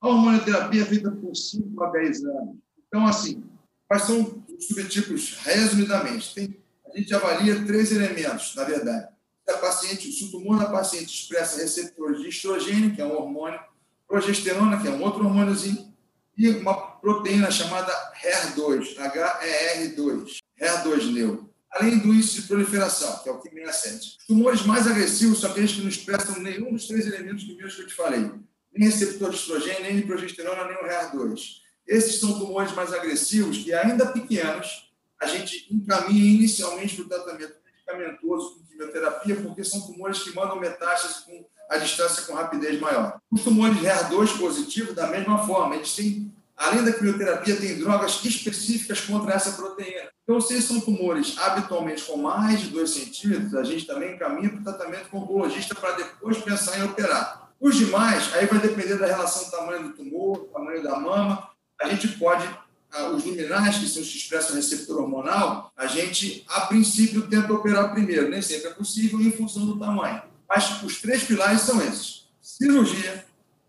A 0.00 0.08
hormonioterapia 0.08 0.82
é 0.82 0.84
feita 0.84 1.10
por 1.10 1.34
5 1.34 1.82
a 1.82 1.90
10 1.90 2.24
anos. 2.24 2.56
Então, 2.86 3.06
assim, 3.06 3.42
quais 3.88 4.02
são 4.02 4.44
os 4.48 4.66
subtipos? 4.66 5.38
Resumidamente, 5.38 6.34
tem, 6.34 6.56
a 6.86 6.96
gente 6.96 7.14
avalia 7.14 7.64
três 7.64 7.92
elementos, 7.92 8.54
na 8.54 8.64
verdade. 8.64 9.08
A 9.48 9.56
paciente, 9.56 10.12
se 10.12 10.24
o 10.24 10.30
tumor 10.30 10.58
da 10.58 10.66
paciente 10.66 11.06
expressa 11.06 11.62
receptores 11.62 12.20
de 12.20 12.28
estrogênio, 12.28 12.94
que 12.94 13.00
é 13.00 13.04
um 13.04 13.16
hormônio, 13.16 13.58
progesterona, 14.06 14.80
que 14.80 14.86
é 14.86 14.90
um 14.90 15.02
outro 15.02 15.24
hormôniozinho, 15.24 15.88
e 16.36 16.50
uma 16.50 16.74
proteína 16.74 17.50
chamada 17.50 17.90
HER2, 18.22 18.96
HER2. 18.96 20.38
HER2 20.60 21.12
neuro, 21.12 21.50
além 21.72 21.98
do 21.98 22.12
índice 22.12 22.40
de 22.40 22.48
proliferação, 22.48 23.18
que 23.22 23.28
é 23.28 23.32
o 23.32 23.40
que 23.40 23.50
67. 23.50 24.18
Os 24.18 24.26
tumores 24.26 24.62
mais 24.62 24.86
agressivos 24.86 25.40
são 25.40 25.50
aqueles 25.50 25.72
que 25.72 25.80
não 25.80 25.88
expressam 25.88 26.40
nenhum 26.40 26.72
dos 26.72 26.86
três 26.86 27.06
elementos 27.06 27.44
que 27.44 27.60
eu 27.60 27.86
te 27.86 27.94
falei, 27.94 28.30
nem 28.72 28.88
receptor 28.88 29.30
de 29.30 29.36
estrogênio, 29.36 29.82
nem 29.82 29.96
de 29.96 30.02
progesterona, 30.02 30.64
nem 30.64 30.76
o 30.76 30.88
HER2. 30.88 31.40
Esses 31.86 32.20
são 32.20 32.38
tumores 32.38 32.72
mais 32.72 32.92
agressivos 32.92 33.58
que, 33.58 33.72
ainda 33.72 34.06
pequenos, 34.06 34.92
a 35.20 35.26
gente 35.26 35.66
encaminha 35.70 36.34
inicialmente 36.34 36.96
para 36.96 37.04
o 37.04 37.08
tratamento 37.08 37.56
medicamentoso 37.64 38.56
com 38.56 38.66
quimioterapia, 38.66 39.36
porque 39.36 39.64
são 39.64 39.80
tumores 39.80 40.22
que 40.22 40.34
mandam 40.34 40.60
metástase 40.60 41.24
com 41.24 41.44
a 41.70 41.78
distância 41.78 42.22
com 42.24 42.34
rapidez 42.34 42.80
maior. 42.80 43.20
Os 43.30 43.42
tumores 43.42 43.78
HER2 43.78 44.38
positivos, 44.38 44.94
da 44.94 45.06
mesma 45.06 45.46
forma, 45.46 45.76
eles 45.76 45.94
têm 45.94 46.32
Além 46.58 46.84
da 46.84 46.92
quimioterapia, 46.92 47.54
tem 47.54 47.78
drogas 47.78 48.22
específicas 48.24 49.00
contra 49.00 49.32
essa 49.32 49.52
proteína. 49.52 50.08
Então, 50.24 50.40
se 50.40 50.60
são 50.60 50.80
tumores 50.80 51.38
habitualmente 51.38 52.04
com 52.04 52.16
mais 52.16 52.60
de 52.60 52.68
2 52.70 52.90
centímetros, 52.90 53.54
a 53.54 53.62
gente 53.62 53.86
também 53.86 54.14
encaminha 54.14 54.50
para 54.50 54.60
o 54.60 54.64
tratamento 54.64 55.08
com 55.08 55.18
o 55.18 55.74
para 55.76 55.92
depois 55.92 56.38
pensar 56.38 56.76
em 56.78 56.82
operar. 56.82 57.48
Os 57.60 57.76
demais, 57.76 58.34
aí 58.34 58.46
vai 58.46 58.58
depender 58.58 58.96
da 58.96 59.06
relação 59.06 59.44
do 59.44 59.50
tamanho 59.52 59.84
do 59.84 59.92
tumor, 59.94 60.48
tamanho 60.52 60.82
da 60.82 60.98
mama. 60.98 61.48
A 61.80 61.88
gente 61.88 62.08
pode, 62.18 62.44
ah, 62.90 63.10
os 63.10 63.24
luminares, 63.24 63.78
que 63.78 63.88
são 63.88 64.02
os 64.02 64.10
que 64.10 64.18
expressam 64.18 64.56
receptor 64.56 65.00
hormonal, 65.00 65.72
a 65.76 65.86
gente, 65.86 66.44
a 66.48 66.62
princípio, 66.62 67.28
tenta 67.28 67.52
operar 67.52 67.92
primeiro. 67.92 68.28
Nem 68.28 68.42
sempre 68.42 68.68
é 68.68 68.74
possível 68.74 69.20
em 69.20 69.30
função 69.30 69.64
do 69.64 69.78
tamanho. 69.78 70.20
Mas 70.48 70.82
os 70.82 71.00
três 71.00 71.22
pilares 71.22 71.60
são 71.60 71.80
esses: 71.82 72.26
cirurgia, 72.40 73.24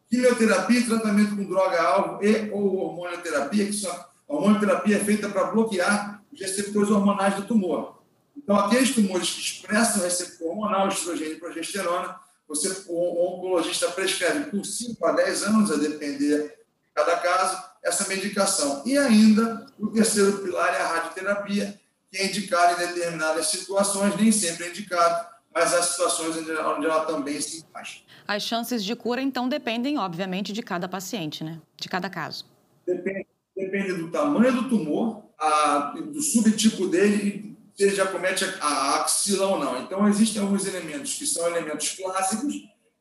quimioterapia 0.10 0.80
e 0.80 0.86
tratamento 0.86 1.36
com 1.36 1.44
droga-alvo 1.44 2.24
e 2.24 2.50
ou 2.51 2.78
hormonioterapia, 2.78 3.66
que 3.66 3.74
são, 3.74 3.92
a 3.92 4.08
hormonioterapia 4.28 4.98
é 4.98 5.04
feita 5.04 5.30
para 5.30 5.46
bloquear 5.46 6.24
os 6.34 6.39
receptores 6.39 6.89
hormonais 6.89 7.36
do 7.36 7.44
tumor. 7.44 8.00
Então, 8.36 8.58
aqueles 8.58 8.94
tumores 8.94 9.30
que 9.30 9.42
expressam 9.42 10.04
receptor 10.04 10.48
hormonal, 10.48 10.88
estrogênio 10.88 11.34
e 11.34 11.39
progesterona, 11.39 12.16
você, 12.48 12.84
o 12.88 13.36
oncologista 13.36 13.92
prescreve 13.92 14.50
por 14.50 14.66
5 14.66 15.06
a 15.06 15.12
10 15.12 15.44
anos, 15.44 15.72
a 15.72 15.75
depender 15.75 16.48
de 16.48 16.51
cada 16.96 17.18
caso, 17.18 17.63
essa 17.84 18.08
medicação. 18.08 18.82
E 18.86 18.98
ainda, 18.98 19.68
o 19.78 19.88
terceiro 19.88 20.39
pilar 20.39 20.74
é 20.74 20.82
a 20.82 20.88
radioterapia, 20.88 21.80
que 22.12 22.18
é 22.18 22.25
indicada 22.25 22.84
em 22.84 22.88
determinadas 22.88 23.48
situações, 23.48 24.16
nem 24.16 24.32
sempre 24.32 24.66
é 24.66 24.70
indicado, 24.70 25.28
mas 25.53 25.74
há 25.74 25.82
situações 25.82 26.38
onde 26.38 26.51
ela 26.86 27.06
também 27.06 27.39
se 27.41 27.60
encaixa. 27.60 28.01
As 28.27 28.44
chances 28.44 28.84
de 28.84 28.96
cura, 28.96 29.22
então, 29.22 29.50
dependem, 29.50 29.98
obviamente, 29.98 30.53
de 30.53 30.62
cada 30.62 30.88
paciente, 30.88 31.44
né? 31.44 31.60
De 31.75 31.89
cada 31.89 32.10
caso. 32.10 32.46
Depende, 32.86 33.27
depende 33.56 33.94
do 33.94 34.12
tamanho 34.12 34.53
do 34.53 34.70
tumor, 34.70 35.24
a, 35.39 35.96
do 35.96 36.22
subtipo 36.22 36.88
dele, 36.88 37.58
se 37.75 37.84
ele 37.84 37.96
já 37.96 38.06
comete 38.06 38.46
a, 38.46 38.65
a 38.65 39.01
axila 39.01 39.48
ou 39.48 39.60
não. 39.60 39.82
Então, 39.82 40.08
existem 40.08 40.41
alguns 40.41 40.68
elementos 40.68 41.15
que 41.15 41.25
são 41.25 41.48
elementos 41.48 41.89
clássicos, 41.89 42.53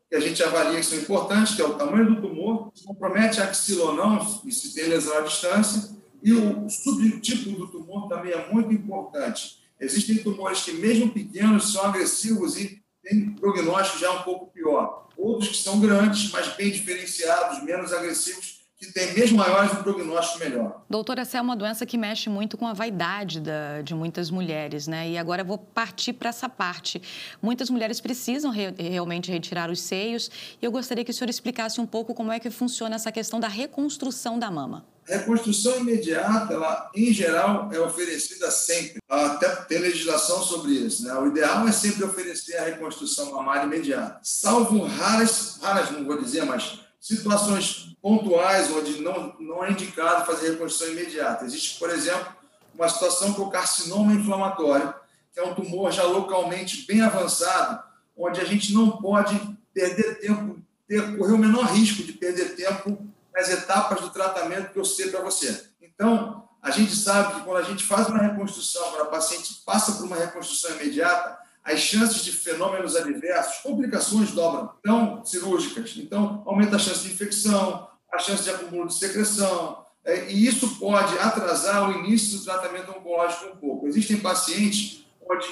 que 0.08 0.16
a 0.16 0.20
gente 0.20 0.42
avalia 0.42 0.78
que 0.78 0.86
são 0.86 0.98
importantes, 0.98 1.54
que 1.54 1.60
é 1.60 1.66
o 1.66 1.74
tamanho 1.74 2.14
do 2.14 2.22
tumor, 2.22 2.70
se 2.74 2.84
compromete 2.84 3.40
a 3.40 3.44
axila 3.44 3.90
ou 3.90 3.94
não, 3.94 4.40
e 4.46 4.52
se 4.52 4.74
tem 4.74 4.88
lesão 4.88 5.18
à 5.18 5.20
distância, 5.20 5.96
e 6.22 6.32
o 6.32 6.68
subtipo 6.68 7.50
do 7.50 7.68
tumor 7.68 8.08
também 8.08 8.32
é 8.32 8.52
muito 8.52 8.72
importante. 8.72 9.57
Existem 9.80 10.18
tumores 10.18 10.62
que, 10.62 10.72
mesmo 10.72 11.10
pequenos, 11.10 11.72
são 11.72 11.84
agressivos 11.84 12.56
e 12.56 12.82
têm 13.02 13.30
prognóstico 13.32 13.98
já 13.98 14.10
um 14.12 14.22
pouco 14.22 14.52
pior. 14.52 15.08
Outros 15.16 15.48
que 15.48 15.56
são 15.56 15.80
grandes, 15.80 16.30
mas 16.30 16.48
bem 16.56 16.70
diferenciados, 16.70 17.62
menos 17.62 17.92
agressivos, 17.92 18.57
que 18.78 18.92
tem 18.92 19.12
mês 19.12 19.32
maiores 19.32 19.72
um 19.72 19.82
prognóstico 19.82 20.38
melhor. 20.38 20.84
Doutora, 20.88 21.22
essa 21.22 21.38
é 21.38 21.40
uma 21.40 21.56
doença 21.56 21.84
que 21.84 21.98
mexe 21.98 22.30
muito 22.30 22.56
com 22.56 22.64
a 22.64 22.72
vaidade 22.72 23.40
da, 23.40 23.82
de 23.82 23.92
muitas 23.92 24.30
mulheres, 24.30 24.86
né? 24.86 25.10
E 25.10 25.18
agora 25.18 25.42
eu 25.42 25.46
vou 25.46 25.58
partir 25.58 26.12
para 26.12 26.28
essa 26.28 26.48
parte. 26.48 27.02
Muitas 27.42 27.70
mulheres 27.70 28.00
precisam 28.00 28.52
re, 28.52 28.72
realmente 28.78 29.32
retirar 29.32 29.68
os 29.68 29.80
seios 29.80 30.30
e 30.62 30.64
eu 30.64 30.70
gostaria 30.70 31.04
que 31.04 31.10
o 31.10 31.14
senhor 31.14 31.28
explicasse 31.28 31.80
um 31.80 31.86
pouco 31.86 32.14
como 32.14 32.30
é 32.30 32.38
que 32.38 32.50
funciona 32.50 32.94
essa 32.94 33.10
questão 33.10 33.40
da 33.40 33.48
reconstrução 33.48 34.38
da 34.38 34.48
mama. 34.48 34.86
A 35.08 35.16
reconstrução 35.16 35.78
imediata, 35.78 36.52
ela, 36.52 36.90
em 36.94 37.12
geral, 37.12 37.70
é 37.72 37.80
oferecida 37.80 38.48
sempre. 38.50 39.00
Até 39.08 39.48
tem 39.62 39.78
legislação 39.78 40.40
sobre 40.42 40.72
isso. 40.72 41.04
Né? 41.04 41.14
O 41.14 41.26
ideal 41.26 41.66
é 41.66 41.72
sempre 41.72 42.04
oferecer 42.04 42.58
a 42.58 42.64
reconstrução 42.66 43.32
mamária 43.32 43.64
imediata. 43.64 44.20
Salvo 44.22 44.84
raras, 44.84 45.58
raras 45.60 45.90
não 45.90 46.04
vou 46.04 46.20
dizer, 46.20 46.44
mas 46.44 46.78
situações 47.00 47.96
pontuais 48.02 48.70
onde 48.70 49.00
não, 49.00 49.34
não 49.38 49.64
é 49.64 49.70
indicado 49.70 50.26
fazer 50.26 50.50
reconstrução 50.50 50.92
imediata. 50.92 51.44
Existe, 51.44 51.78
por 51.78 51.90
exemplo, 51.90 52.32
uma 52.74 52.88
situação 52.88 53.32
que 53.32 53.40
é 53.40 53.44
o 53.44 53.50
carcinoma 53.50 54.12
inflamatório, 54.12 54.94
que 55.32 55.40
é 55.40 55.44
um 55.44 55.54
tumor 55.54 55.92
já 55.92 56.04
localmente 56.04 56.86
bem 56.86 57.02
avançado, 57.02 57.82
onde 58.16 58.40
a 58.40 58.44
gente 58.44 58.72
não 58.72 58.92
pode 58.92 59.38
perder 59.72 60.20
tempo, 60.20 60.58
ter, 60.86 61.16
correr 61.16 61.32
o 61.32 61.38
menor 61.38 61.66
risco 61.66 62.02
de 62.02 62.12
perder 62.12 62.56
tempo 62.56 62.98
nas 63.34 63.48
etapas 63.48 64.00
do 64.00 64.10
tratamento 64.10 64.72
que 64.72 64.78
eu 64.78 64.84
sei 64.84 65.10
para 65.10 65.20
você. 65.20 65.68
Então, 65.80 66.48
a 66.60 66.70
gente 66.70 66.94
sabe 66.96 67.34
que 67.34 67.40
quando 67.42 67.58
a 67.58 67.62
gente 67.62 67.84
faz 67.84 68.08
uma 68.08 68.18
reconstrução, 68.18 68.90
quando 68.90 69.02
a 69.02 69.10
paciente 69.10 69.62
passa 69.64 69.92
por 69.92 70.04
uma 70.04 70.16
reconstrução 70.16 70.72
imediata, 70.72 71.38
as 71.72 71.80
chances 71.80 72.24
de 72.24 72.32
fenômenos 72.32 72.96
adversos, 72.96 73.58
complicações 73.62 74.32
dobram, 74.32 74.72
então 74.80 75.24
cirúrgicas. 75.24 75.94
Então, 75.96 76.42
aumenta 76.46 76.76
a 76.76 76.78
chance 76.78 77.02
de 77.02 77.12
infecção, 77.12 77.88
a 78.12 78.18
chance 78.18 78.42
de 78.42 78.50
acúmulo 78.50 78.86
de 78.86 78.94
secreção, 78.94 79.84
é, 80.04 80.30
e 80.30 80.46
isso 80.46 80.78
pode 80.78 81.18
atrasar 81.18 81.88
o 81.88 82.04
início 82.04 82.38
do 82.38 82.44
tratamento 82.44 82.90
oncológico 82.90 83.46
um 83.46 83.56
pouco. 83.56 83.86
Existem 83.86 84.18
pacientes 84.18 85.04
onde 85.28 85.46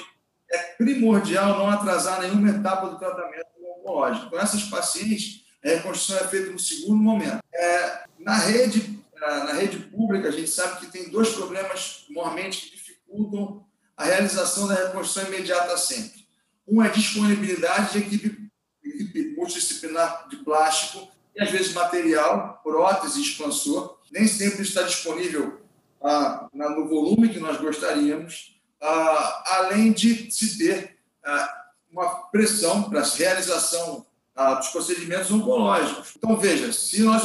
é 0.51 0.57
primordial 0.77 1.59
não 1.59 1.69
atrasar 1.69 2.21
nenhuma 2.21 2.49
etapa 2.49 2.89
do 2.89 2.97
tratamento 2.97 3.45
oncológico. 3.61 4.29
Com 4.31 4.39
essas 4.39 4.63
pacientes, 4.63 5.43
a 5.63 5.69
reconstrução 5.69 6.17
é 6.17 6.27
feita 6.27 6.51
no 6.51 6.59
segundo 6.59 6.97
momento. 6.97 7.39
É, 7.53 8.03
na 8.19 8.35
rede 8.35 8.97
na 9.19 9.53
rede 9.53 9.79
pública, 9.79 10.27
a 10.27 10.31
gente 10.31 10.49
sabe 10.49 10.79
que 10.79 10.91
tem 10.91 11.09
dois 11.09 11.29
problemas 11.29 12.05
normalmente 12.09 12.61
que 12.61 12.75
dificultam 12.77 13.65
a 13.97 14.05
realização 14.05 14.67
da 14.67 14.75
reconstrução 14.75 15.27
imediata 15.27 15.75
sempre. 15.75 16.27
Um 16.67 16.83
é 16.83 16.89
disponibilidade 16.89 17.93
de 17.93 17.99
equipe, 17.99 18.51
equipe 18.83 19.35
multidisciplinar 19.35 20.27
de 20.29 20.37
plástico 20.37 21.07
e, 21.35 21.41
às 21.41 21.49
vezes, 21.49 21.73
material, 21.73 22.61
prótese, 22.63 23.21
expansor. 23.21 23.97
Nem 24.11 24.27
sempre 24.27 24.61
está 24.61 24.83
disponível 24.83 25.61
ah, 26.01 26.47
no 26.53 26.87
volume 26.87 27.29
que 27.29 27.39
nós 27.39 27.57
gostaríamos, 27.59 28.61
ah, 28.79 29.43
além 29.57 29.91
de 29.91 30.31
se 30.31 30.57
ter 30.57 30.97
ah, 31.25 31.65
uma 31.91 32.07
pressão 32.29 32.83
para 32.83 33.01
a 33.01 33.03
realização 33.03 34.05
ah, 34.35 34.55
dos 34.55 34.67
procedimentos 34.67 35.31
oncológicos. 35.31 36.13
Então, 36.15 36.37
veja, 36.37 36.71
se 36.71 37.01
nós 37.01 37.23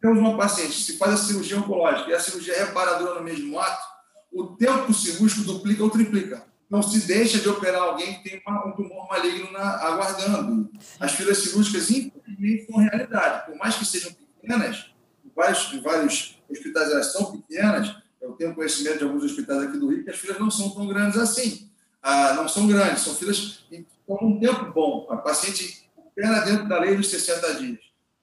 temos 0.00 0.18
uma 0.18 0.36
paciente 0.36 0.84
que 0.84 0.98
faz 0.98 1.14
a 1.14 1.16
cirurgia 1.16 1.58
oncológica 1.58 2.10
e 2.10 2.14
a 2.14 2.20
cirurgia 2.20 2.66
reparadora 2.66 3.14
no 3.14 3.24
mesmo 3.24 3.58
ato, 3.58 3.93
o 4.34 4.48
tempo 4.56 4.92
cirúrgico 4.92 5.44
duplica 5.44 5.84
ou 5.84 5.90
triplica. 5.90 6.44
Não 6.68 6.82
se 6.82 7.06
deixa 7.06 7.38
de 7.38 7.48
operar 7.48 7.82
alguém 7.82 8.14
que 8.14 8.28
tem 8.28 8.42
um 8.66 8.72
tumor 8.72 9.08
maligno 9.08 9.52
na, 9.52 9.76
aguardando. 9.86 10.68
As 10.98 11.12
filas 11.12 11.38
cirúrgicas, 11.38 11.88
infelizmente, 11.88 12.66
são 12.66 12.78
realidade. 12.78 13.46
Por 13.46 13.56
mais 13.56 13.76
que 13.76 13.84
sejam 13.84 14.12
pequenas, 14.12 14.90
vários, 15.36 15.72
vários 15.82 16.38
hospitais 16.50 16.90
elas 16.90 17.12
são 17.12 17.30
pequenas, 17.30 17.94
eu 18.20 18.32
tenho 18.32 18.54
conhecimento 18.54 18.98
de 18.98 19.04
alguns 19.04 19.22
hospitais 19.22 19.62
aqui 19.62 19.78
do 19.78 19.88
Rio 19.88 20.02
que 20.02 20.10
as 20.10 20.16
filas 20.16 20.38
não 20.38 20.50
são 20.50 20.70
tão 20.70 20.88
grandes 20.88 21.16
assim. 21.16 21.70
Ah, 22.02 22.34
não 22.34 22.48
são 22.48 22.66
grandes, 22.66 23.02
são 23.02 23.14
filas 23.14 23.64
que 23.68 23.86
estão 24.00 24.18
um 24.26 24.40
tempo 24.40 24.72
bom. 24.72 25.06
A 25.10 25.16
paciente 25.16 25.88
opera 25.96 26.40
dentro 26.40 26.68
da 26.68 26.80
lei 26.80 26.96
dos 26.96 27.08
60 27.08 27.54
dias. 27.54 27.78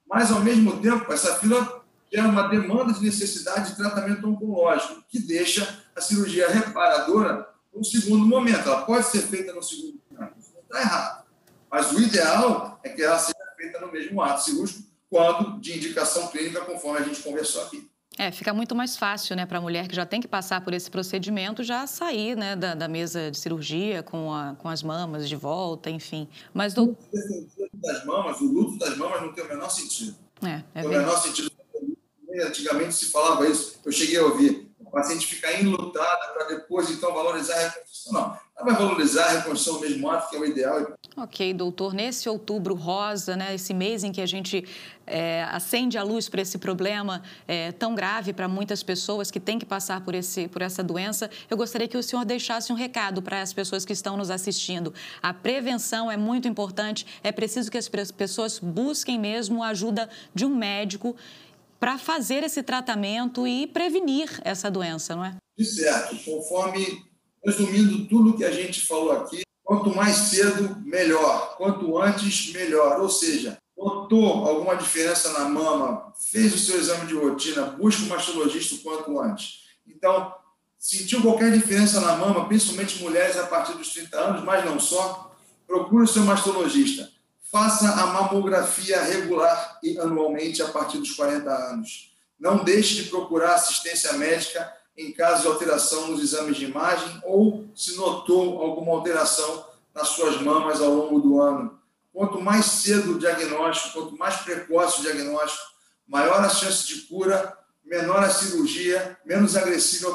Mas, 0.09 0.29
ao 0.29 0.41
mesmo 0.41 0.79
tempo, 0.81 1.11
essa 1.13 1.35
fila 1.35 1.81
é 2.11 2.21
uma 2.21 2.49
demanda 2.49 2.91
de 2.93 3.01
necessidade 3.01 3.69
de 3.69 3.77
tratamento 3.77 4.27
oncológico, 4.27 5.01
que 5.07 5.19
deixa 5.19 5.80
a 5.95 6.01
cirurgia 6.01 6.49
reparadora 6.49 7.47
no 7.73 7.83
segundo 7.83 8.25
momento. 8.25 8.67
Ela 8.67 8.83
pode 8.83 9.05
ser 9.07 9.21
feita 9.21 9.53
no 9.53 9.61
segundo 9.61 9.99
momento, 10.11 10.33
isso 10.39 10.51
não 10.53 10.61
está 10.61 10.81
errado. 10.81 11.25
Mas 11.69 11.91
o 11.91 12.01
ideal 12.01 12.79
é 12.83 12.89
que 12.89 13.01
ela 13.01 13.17
seja 13.17 13.35
feita 13.55 13.79
no 13.79 13.91
mesmo 13.91 14.21
ato 14.21 14.43
cirúrgico, 14.43 14.83
quando 15.09 15.59
de 15.59 15.77
indicação 15.77 16.27
clínica, 16.27 16.61
conforme 16.61 16.99
a 16.99 17.03
gente 17.03 17.21
conversou 17.21 17.63
aqui. 17.63 17.89
É, 18.17 18.29
fica 18.29 18.53
muito 18.53 18.75
mais 18.75 18.97
fácil, 18.97 19.37
né, 19.37 19.45
para 19.45 19.57
a 19.57 19.61
mulher 19.61 19.87
que 19.87 19.95
já 19.95 20.05
tem 20.05 20.19
que 20.19 20.27
passar 20.27 20.61
por 20.61 20.73
esse 20.73 20.91
procedimento, 20.91 21.63
já 21.63 21.87
sair, 21.87 22.35
né, 22.35 22.57
da, 22.57 22.75
da 22.75 22.87
mesa 22.87 23.31
de 23.31 23.37
cirurgia 23.37 24.03
com, 24.03 24.33
a, 24.33 24.53
com 24.55 24.67
as 24.67 24.83
mamas 24.83 25.29
de 25.29 25.35
volta, 25.35 25.89
enfim. 25.89 26.27
Mas 26.53 26.73
do... 26.73 26.95
Das 27.73 28.05
mamas, 28.05 28.39
o 28.41 28.45
luto 28.45 28.77
das 28.77 28.97
mamas 28.97 29.21
não 29.21 29.31
tem 29.31 29.45
o 29.45 29.47
menor 29.47 29.69
sentido. 29.69 30.15
É, 30.43 30.61
é 30.75 30.85
o 30.85 30.89
menor 30.89 31.17
sentido 31.17 31.51
Antigamente 32.45 32.95
se 32.95 33.05
falava 33.07 33.47
isso, 33.47 33.77
eu 33.83 33.91
cheguei 33.91 34.17
a 34.17 34.23
ouvir. 34.23 34.70
O 34.91 34.93
paciente 34.93 35.25
ficar 35.25 35.53
enlutada 35.53 36.33
para 36.33 36.47
depois, 36.47 36.89
então, 36.89 37.13
valorizar 37.13 37.55
a 37.55 37.69
reconstrução. 37.69 38.11
Não, 38.11 38.37
ela 38.57 38.65
vai 38.65 38.75
valorizar 38.75 39.23
a 39.23 39.29
reconstrução 39.29 39.79
mesmo 39.79 40.11
ato, 40.11 40.29
que 40.29 40.35
é 40.35 40.39
o 40.39 40.45
ideal. 40.45 40.97
Ok, 41.15 41.53
doutor. 41.53 41.93
Nesse 41.93 42.27
outubro 42.27 42.75
rosa, 42.75 43.37
né, 43.37 43.55
esse 43.55 43.73
mês 43.73 44.03
em 44.03 44.11
que 44.11 44.19
a 44.19 44.25
gente 44.25 44.65
é, 45.07 45.43
acende 45.49 45.97
a 45.97 46.03
luz 46.03 46.27
para 46.27 46.41
esse 46.41 46.57
problema 46.57 47.23
é, 47.47 47.71
tão 47.71 47.95
grave 47.95 48.33
para 48.33 48.49
muitas 48.49 48.83
pessoas 48.83 49.31
que 49.31 49.39
têm 49.39 49.57
que 49.57 49.65
passar 49.65 50.03
por, 50.03 50.13
esse, 50.13 50.49
por 50.49 50.61
essa 50.61 50.83
doença, 50.83 51.29
eu 51.49 51.55
gostaria 51.55 51.87
que 51.87 51.97
o 51.97 52.03
senhor 52.03 52.25
deixasse 52.25 52.73
um 52.73 52.75
recado 52.75 53.21
para 53.21 53.41
as 53.41 53.53
pessoas 53.53 53.85
que 53.85 53.93
estão 53.93 54.17
nos 54.17 54.29
assistindo. 54.29 54.93
A 55.23 55.33
prevenção 55.33 56.11
é 56.11 56.17
muito 56.17 56.49
importante, 56.49 57.07
é 57.23 57.31
preciso 57.31 57.71
que 57.71 57.77
as 57.77 57.87
pessoas 57.87 58.59
busquem 58.59 59.17
mesmo 59.17 59.63
a 59.63 59.69
ajuda 59.69 60.09
de 60.35 60.45
um 60.45 60.53
médico 60.53 61.15
para 61.81 61.97
fazer 61.97 62.43
esse 62.43 62.61
tratamento 62.61 63.47
e 63.47 63.65
prevenir 63.65 64.39
essa 64.43 64.69
doença, 64.69 65.15
não 65.15 65.25
é? 65.25 65.35
De 65.57 65.65
certo. 65.65 66.15
Conforme, 66.23 67.03
resumindo 67.43 68.05
tudo 68.05 68.37
que 68.37 68.45
a 68.45 68.51
gente 68.51 68.85
falou 68.85 69.11
aqui, 69.13 69.41
quanto 69.63 69.89
mais 69.95 70.15
cedo, 70.15 70.77
melhor. 70.85 71.57
Quanto 71.57 71.97
antes, 71.97 72.53
melhor. 72.53 73.01
Ou 73.01 73.09
seja, 73.09 73.57
notou 73.75 74.47
alguma 74.47 74.75
diferença 74.75 75.33
na 75.33 75.49
mama, 75.49 76.13
fez 76.31 76.53
o 76.53 76.59
seu 76.59 76.79
exame 76.79 77.07
de 77.07 77.15
rotina, 77.15 77.63
busca 77.63 78.03
um 78.03 78.09
mastologista 78.09 78.75
o 78.75 78.77
quanto 78.83 79.19
antes. 79.19 79.61
Então, 79.87 80.35
sentiu 80.77 81.23
qualquer 81.23 81.51
diferença 81.51 81.99
na 81.99 82.15
mama, 82.15 82.47
principalmente 82.47 83.01
mulheres 83.01 83.35
a 83.37 83.47
partir 83.47 83.73
dos 83.73 83.91
30 83.91 84.19
anos, 84.19 84.43
mas 84.43 84.63
não 84.63 84.79
só, 84.79 85.35
procure 85.65 86.03
o 86.03 86.07
seu 86.07 86.21
mastologista 86.25 87.09
Faça 87.51 87.91
a 88.01 88.07
mamografia 88.07 89.01
regular 89.01 89.77
e 89.83 89.99
anualmente 89.99 90.63
a 90.63 90.69
partir 90.69 90.99
dos 90.99 91.11
40 91.11 91.51
anos. 91.51 92.15
Não 92.39 92.63
deixe 92.63 92.95
de 92.95 93.09
procurar 93.09 93.55
assistência 93.55 94.13
médica 94.13 94.71
em 94.97 95.11
caso 95.11 95.41
de 95.41 95.47
alteração 95.49 96.07
nos 96.07 96.21
exames 96.21 96.55
de 96.55 96.63
imagem 96.63 97.21
ou 97.25 97.65
se 97.75 97.97
notou 97.97 98.61
alguma 98.61 98.93
alteração 98.93 99.65
nas 99.93 100.07
suas 100.07 100.41
mamas 100.41 100.79
ao 100.79 100.93
longo 100.93 101.19
do 101.19 101.41
ano. 101.41 101.77
Quanto 102.13 102.39
mais 102.39 102.65
cedo 102.67 103.15
o 103.15 103.19
diagnóstico, 103.19 103.99
quanto 103.99 104.17
mais 104.17 104.37
precoce 104.37 105.01
o 105.01 105.03
diagnóstico, 105.03 105.71
maior 106.07 106.39
a 106.39 106.49
chance 106.49 106.87
de 106.87 107.01
cura, 107.01 107.57
menor 107.85 108.23
a 108.23 108.29
cirurgia, 108.29 109.17
menos 109.25 109.55
agressivo 109.55 110.07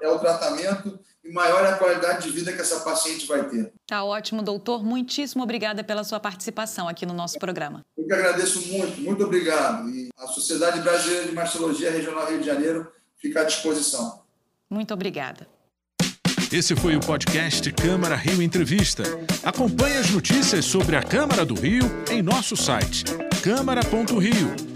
é 0.00 0.08
o 0.08 0.18
tratamento 0.18 0.98
e 1.24 1.32
maior 1.32 1.64
é 1.64 1.70
a 1.70 1.76
qualidade 1.76 2.24
de 2.24 2.30
vida 2.30 2.52
que 2.52 2.60
essa 2.60 2.80
paciente 2.80 3.26
vai 3.26 3.48
ter. 3.48 3.72
Tá 3.86 4.04
ótimo, 4.04 4.42
doutor. 4.42 4.84
Muitíssimo 4.84 5.42
obrigada 5.42 5.82
pela 5.82 6.04
sua 6.04 6.20
participação 6.20 6.88
aqui 6.88 7.04
no 7.04 7.14
nosso 7.14 7.38
programa. 7.38 7.84
Eu 7.96 8.06
que 8.06 8.12
agradeço 8.12 8.60
muito, 8.68 9.00
muito 9.00 9.24
obrigado. 9.24 9.88
E 9.90 10.08
a 10.16 10.26
Sociedade 10.26 10.80
Brasileira 10.80 11.26
de 11.26 11.32
Mastologia 11.34 11.90
Regional 11.90 12.26
Rio 12.26 12.38
de 12.38 12.46
Janeiro 12.46 12.86
fica 13.16 13.40
à 13.40 13.44
disposição. 13.44 14.22
Muito 14.70 14.92
obrigada. 14.94 15.46
Esse 16.52 16.76
foi 16.76 16.94
o 16.96 17.00
podcast 17.00 17.72
Câmara 17.72 18.14
Rio 18.14 18.40
Entrevista. 18.40 19.02
Acompanhe 19.42 19.96
as 19.96 20.10
notícias 20.10 20.64
sobre 20.64 20.94
a 20.96 21.02
Câmara 21.02 21.44
do 21.44 21.54
Rio 21.54 21.82
em 22.08 22.22
nosso 22.22 22.56
site 22.56 23.04
câmara.rio 23.42 24.75